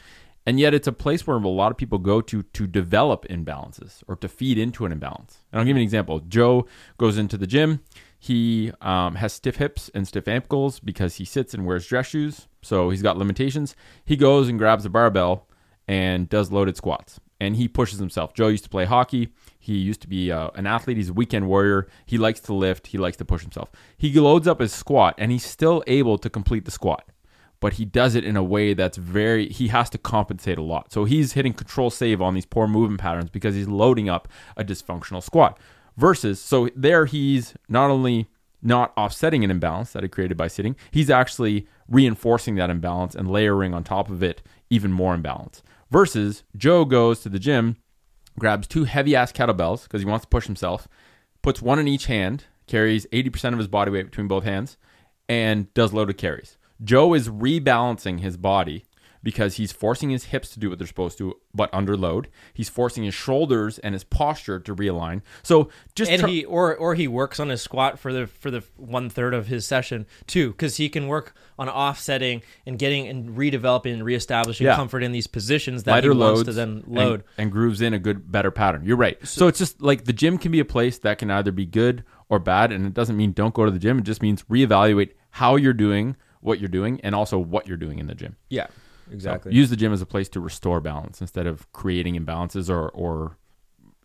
[0.46, 4.02] And yet it's a place where a lot of people go to to develop imbalances
[4.08, 5.44] or to feed into an imbalance.
[5.52, 6.20] And I'll give you an example.
[6.20, 6.66] Joe
[6.98, 7.80] goes into the gym.
[8.18, 12.48] He um, has stiff hips and stiff ankles because he sits and wears dress shoes.
[12.62, 13.74] So he's got limitations.
[14.04, 15.46] He goes and grabs a barbell
[15.90, 17.18] and does loaded squats.
[17.40, 18.32] And he pushes himself.
[18.32, 19.32] Joe used to play hockey.
[19.58, 20.96] He used to be uh, an athlete.
[20.96, 21.88] He's a weekend warrior.
[22.06, 22.86] He likes to lift.
[22.88, 23.72] He likes to push himself.
[23.98, 27.04] He loads up his squat and he's still able to complete the squat
[27.58, 30.90] but he does it in a way that's very he has to compensate a lot.
[30.90, 34.64] So he's hitting control save on these poor movement patterns because he's loading up a
[34.64, 35.58] dysfunctional squat.
[35.94, 38.30] Versus so there he's not only
[38.62, 43.30] not offsetting an imbalance that he created by sitting, he's actually reinforcing that imbalance and
[43.30, 45.62] layering on top of it even more imbalance.
[45.90, 47.76] Versus Joe goes to the gym,
[48.38, 50.86] grabs two heavy ass kettlebells because he wants to push himself,
[51.42, 54.76] puts one in each hand, carries 80% of his body weight between both hands,
[55.28, 56.56] and does loaded carries.
[56.82, 58.84] Joe is rebalancing his body
[59.22, 62.28] because he's forcing his hips to do what they're supposed to, but under load.
[62.54, 65.22] He's forcing his shoulders and his posture to realign.
[65.42, 68.50] So just and tr- he or or he works on his squat for the for
[68.50, 73.06] the one third of his session too, because he can work on offsetting and getting
[73.08, 74.76] and redeveloping and reestablishing yeah.
[74.76, 77.92] comfort in these positions that Lighter he wants to then load and, and, grooves in
[77.94, 78.84] a good better pattern.
[78.84, 79.18] You're right.
[79.20, 81.66] So, so it's just like the gym can be a place that can either be
[81.66, 83.98] good or bad, and it doesn't mean don't go to the gym.
[83.98, 87.98] It just means reevaluate how you're doing what you're doing and also what you're doing
[87.98, 88.36] in the gym.
[88.48, 88.68] Yeah,
[89.10, 89.52] exactly.
[89.52, 92.88] So use the gym as a place to restore balance instead of creating imbalances or
[92.90, 93.36] or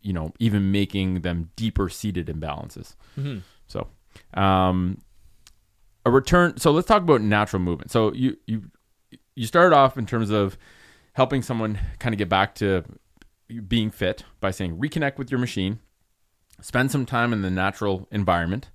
[0.01, 2.95] you know even making them deeper seated imbalances.
[3.17, 3.39] Mm-hmm.
[3.67, 3.87] So,
[4.33, 5.01] um,
[6.05, 6.57] a return.
[6.57, 7.91] So let's talk about natural movement.
[7.91, 8.63] So you you
[9.35, 10.57] you started off in terms of
[11.13, 12.83] helping someone kind of get back to
[13.67, 15.79] being fit by saying reconnect with your machine,
[16.61, 18.69] spend some time in the natural environment.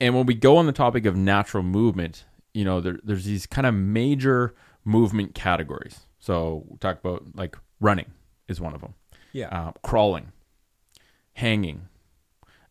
[0.00, 2.24] And when we go on the topic of natural movement,
[2.54, 4.54] you know, there, there's these kind of major
[4.88, 6.00] movement categories.
[6.18, 8.06] So we talk about like running
[8.48, 8.94] is one of them.
[9.32, 9.48] Yeah.
[9.48, 10.32] Uh, crawling,
[11.34, 11.88] hanging,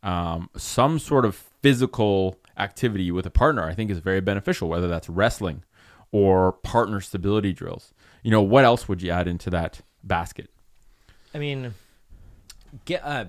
[0.01, 3.63] um, some sort of physical activity with a partner.
[3.63, 4.67] I think is very beneficial.
[4.67, 5.63] Whether that's wrestling
[6.11, 7.93] or partner stability drills.
[8.23, 10.49] You know, what else would you add into that basket?
[11.35, 11.75] I mean,
[12.85, 13.25] get uh,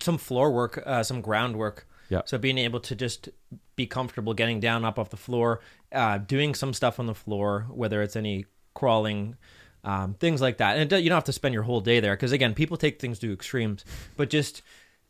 [0.00, 1.87] some floor work, uh, some groundwork.
[2.08, 2.22] Yeah.
[2.24, 3.28] So being able to just
[3.76, 5.60] be comfortable getting down up off the floor,
[5.92, 9.36] uh, doing some stuff on the floor, whether it's any crawling,
[9.84, 10.78] um, things like that.
[10.78, 13.18] And you don't have to spend your whole day there because again, people take things
[13.20, 13.84] to extremes,
[14.16, 14.62] but just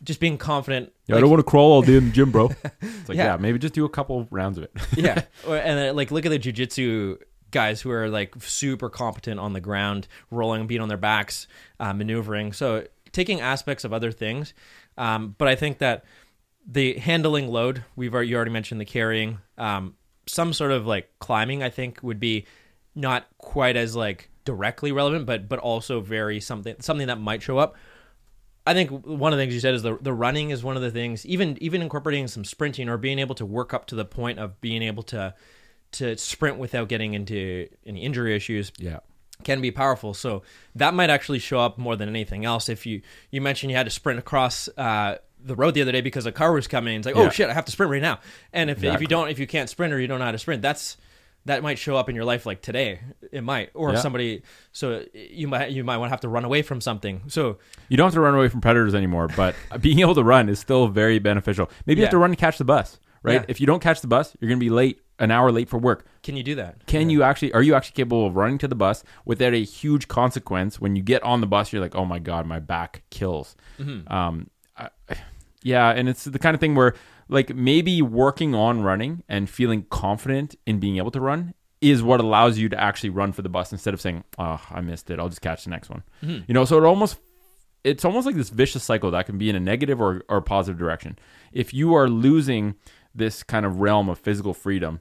[0.03, 0.93] just being confident.
[1.07, 2.51] Yeah, like, I don't want to crawl all day in the gym, bro.
[2.83, 3.33] It's like yeah.
[3.33, 4.73] yeah maybe just do a couple rounds of it.
[4.97, 7.19] yeah, and uh, like look at the jujitsu
[7.51, 11.47] guys who are like super competent on the ground, rolling, being on their backs,
[11.81, 12.53] uh, maneuvering.
[12.53, 14.53] So taking aspects of other things,
[14.97, 16.05] um, but I think that
[16.69, 19.95] the handling load we've already, you already mentioned the carrying um,
[20.27, 22.47] some sort of like climbing i think would be
[22.95, 27.59] not quite as like directly relevant but but also very something something that might show
[27.59, 27.75] up
[28.67, 30.83] i think one of the things you said is the, the running is one of
[30.83, 34.05] the things even even incorporating some sprinting or being able to work up to the
[34.05, 35.35] point of being able to
[35.91, 38.99] to sprint without getting into any injury issues yeah
[39.45, 40.15] can be powerful.
[40.15, 40.43] So
[40.75, 42.69] that might actually show up more than anything else.
[42.69, 46.01] If you you mentioned you had to sprint across uh, the road the other day
[46.01, 46.97] because a car was coming.
[46.97, 48.21] It's like, oh shit, I have to sprint right now.
[48.53, 48.95] And if, exactly.
[48.95, 50.97] if you don't, if you can't sprint or you don't know how to sprint, that's
[51.45, 53.01] that might show up in your life like today.
[53.33, 54.01] It might, or yeah.
[54.01, 54.43] somebody.
[54.73, 57.23] So you might you might want to have to run away from something.
[57.29, 57.59] So
[57.89, 60.59] you don't have to run away from predators anymore, but being able to run is
[60.59, 61.71] still very beneficial.
[61.87, 62.03] Maybe yeah.
[62.03, 63.45] you have to run to catch the bus, right?
[63.49, 66.07] If you don't catch the bus, you're gonna be late an hour late for work.
[66.23, 66.87] Can you do that?
[66.87, 67.15] Can yeah.
[67.15, 70.81] you actually are you actually capable of running to the bus without a huge consequence
[70.81, 74.13] when you get on the bus you're like, "Oh my god, my back kills." Mm-hmm.
[74.13, 74.89] Um I,
[75.63, 76.95] yeah, and it's the kind of thing where
[77.29, 82.21] like maybe working on running and feeling confident in being able to run is what
[82.21, 85.19] allows you to actually run for the bus instead of saying, "Oh, I missed it.
[85.19, 86.45] I'll just catch the next one." Mm-hmm.
[86.47, 87.19] You know, so it almost
[87.85, 90.79] it's almost like this vicious cycle that can be in a negative or, or positive
[90.79, 91.19] direction.
[91.53, 92.75] If you are losing
[93.15, 95.01] this kind of realm of physical freedom,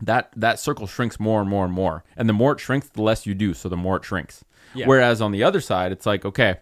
[0.00, 2.04] that that circle shrinks more and more and more.
[2.16, 4.44] And the more it shrinks, the less you do, so the more it shrinks.
[4.74, 4.86] Yeah.
[4.86, 6.56] Whereas on the other side, it's like, okay,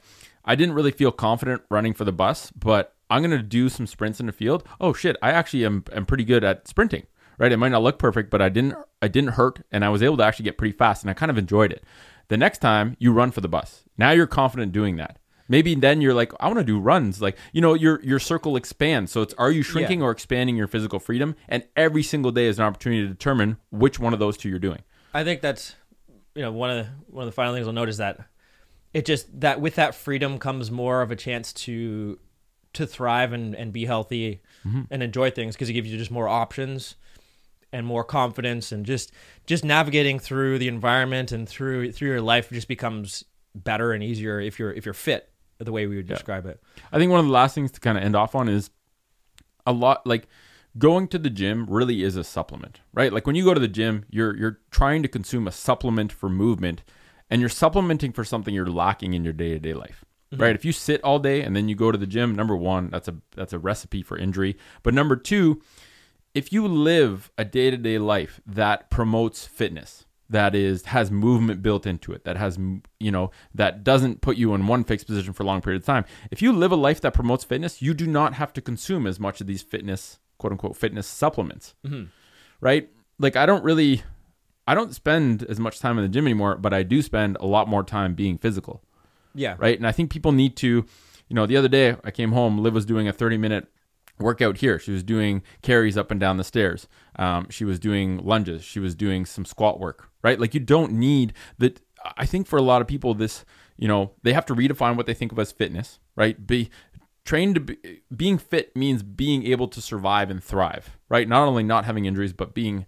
[0.45, 3.87] I didn't really feel confident running for the bus, but I'm going to do some
[3.87, 4.65] sprints in the field.
[4.81, 7.07] Oh shit, I actually am, am pretty good at sprinting.
[7.37, 7.51] Right?
[7.51, 10.17] It might not look perfect, but I didn't I didn't hurt and I was able
[10.19, 11.83] to actually get pretty fast and I kind of enjoyed it.
[12.29, 13.83] The next time you run for the bus.
[13.99, 15.19] Now you're confident doing that.
[15.49, 17.21] Maybe then you're like, I want to do runs.
[17.21, 19.11] Like, you know, your your circle expands.
[19.11, 20.07] So it's are you shrinking yeah.
[20.07, 21.35] or expanding your physical freedom?
[21.49, 24.61] And every single day is an opportunity to determine which one of those two you're
[24.61, 24.83] doing.
[25.13, 25.75] I think that's
[26.35, 28.21] you know, one of the one of the final things I'll note is that
[28.95, 32.19] it just that with that freedom comes more of a chance to
[32.73, 34.83] to thrive and, and be healthy mm-hmm.
[34.91, 36.97] and enjoy things because it gives you just more options
[37.73, 39.13] and more confidence and just
[39.47, 43.25] just navigating through the environment and through through your life just becomes
[43.55, 46.15] better and easier if you're if you're fit the way we would yeah.
[46.15, 46.61] describe it.
[46.93, 48.71] I think one of the last things to kind of end off on is
[49.67, 50.29] a lot like
[50.77, 53.13] going to the gym really is a supplement, right?
[53.13, 56.29] Like when you go to the gym, you're you're trying to consume a supplement for
[56.29, 56.83] movement
[57.35, 60.05] and you're supplementing for something you're lacking in your day-to-day life.
[60.32, 60.43] Mm-hmm.
[60.43, 60.55] Right?
[60.55, 63.09] If you sit all day and then you go to the gym, number 1, that's
[63.09, 64.57] a that's a recipe for injury.
[64.82, 65.61] But number 2,
[66.35, 72.11] if you live a day-to-day life that promotes fitness, that is has movement built into
[72.12, 72.59] it that has
[72.99, 75.87] you know that doesn't put you in one fixed position for a long period of
[75.87, 79.07] time if you live a life that promotes fitness you do not have to consume
[79.07, 82.05] as much of these fitness quote unquote fitness supplements, mm-hmm.
[82.61, 82.91] right?
[83.18, 84.03] Like I don't really,
[84.67, 87.47] I don't spend as much time in the gym anymore, but I do spend a
[87.47, 88.83] lot more time being physical.
[89.35, 89.57] Yeah.
[89.59, 89.77] Right.
[89.77, 90.87] And I think people need to,
[91.29, 93.67] you know, the other day I came home, Liv was doing a 30 minute
[94.19, 94.79] workout here.
[94.79, 96.87] She was doing carries up and down the stairs.
[97.17, 98.62] Um, she was doing lunges.
[98.65, 100.39] She was doing some squat work, right?
[100.39, 101.81] Like you don't need that.
[102.17, 103.45] I think for a lot of people, this,
[103.77, 106.47] you know, they have to redefine what they think of as fitness, right?
[106.47, 106.71] Be
[107.25, 111.27] trained to be, being fit means being able to survive and thrive, right?
[111.27, 112.87] Not only not having injuries, but being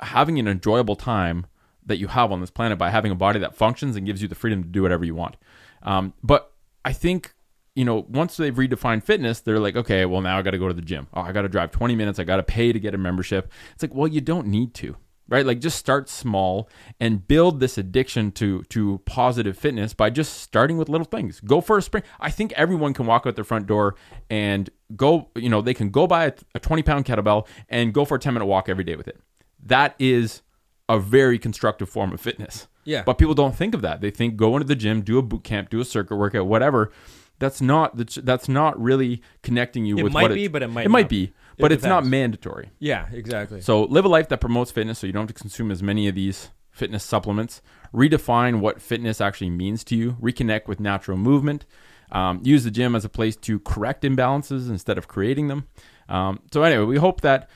[0.00, 1.46] having an enjoyable time
[1.86, 4.28] that you have on this planet by having a body that functions and gives you
[4.28, 5.36] the freedom to do whatever you want.
[5.82, 6.52] Um, but
[6.84, 7.34] I think
[7.74, 10.68] you know once they've redefined fitness, they're like, okay, well now I got to go
[10.68, 11.08] to the gym.
[11.14, 12.18] Oh, I got to drive 20 minutes.
[12.18, 13.52] I got to pay to get a membership.
[13.74, 14.96] It's like, well, you don't need to
[15.28, 16.68] right like just start small
[17.00, 21.60] and build this addiction to to positive fitness by just starting with little things go
[21.60, 23.94] for a sprint i think everyone can walk out their front door
[24.28, 28.04] and go you know they can go buy a, a 20 pound kettlebell and go
[28.04, 29.20] for a 10 minute walk every day with it
[29.64, 30.42] that is
[30.88, 34.36] a very constructive form of fitness yeah but people don't think of that they think
[34.36, 36.92] go into the gym do a boot camp do a circuit workout whatever
[37.38, 40.62] that's not that's not really connecting you with what it with might what be, but
[40.62, 40.86] it might be.
[40.86, 42.70] it might be but it's not mandatory.
[42.78, 43.60] Yeah, exactly.
[43.60, 46.08] So live a life that promotes fitness so you don't have to consume as many
[46.08, 47.62] of these fitness supplements.
[47.92, 50.12] Redefine what fitness actually means to you.
[50.20, 51.64] Reconnect with natural movement.
[52.10, 55.68] Um, use the gym as a place to correct imbalances instead of creating them.
[56.08, 57.48] Um, so anyway, we hope that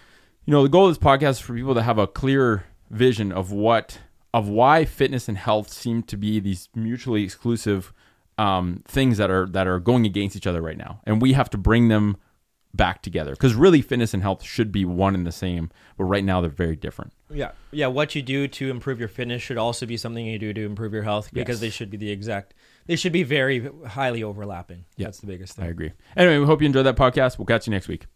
[0.48, 3.32] you know the goal of this podcast is for people to have a clear vision
[3.32, 3.98] of what
[4.32, 7.92] of why fitness and health seem to be these mutually exclusive
[8.38, 11.50] um, things that are that are going against each other right now, and we have
[11.50, 12.16] to bring them
[12.72, 13.32] back together.
[13.32, 16.48] Because really fitness and health should be one and the same but right now they're
[16.48, 17.12] very different.
[17.30, 17.50] Yeah.
[17.70, 20.64] Yeah what you do to improve your fitness should also be something you do to
[20.64, 21.60] improve your health because yes.
[21.60, 22.54] they should be the exact
[22.86, 24.86] they should be very highly overlapping.
[24.96, 25.66] Yeah that's the biggest thing.
[25.66, 25.92] i agree.
[26.16, 27.36] Anyway we hope you enjoyed that podcast.
[27.36, 28.06] We'll catch you next week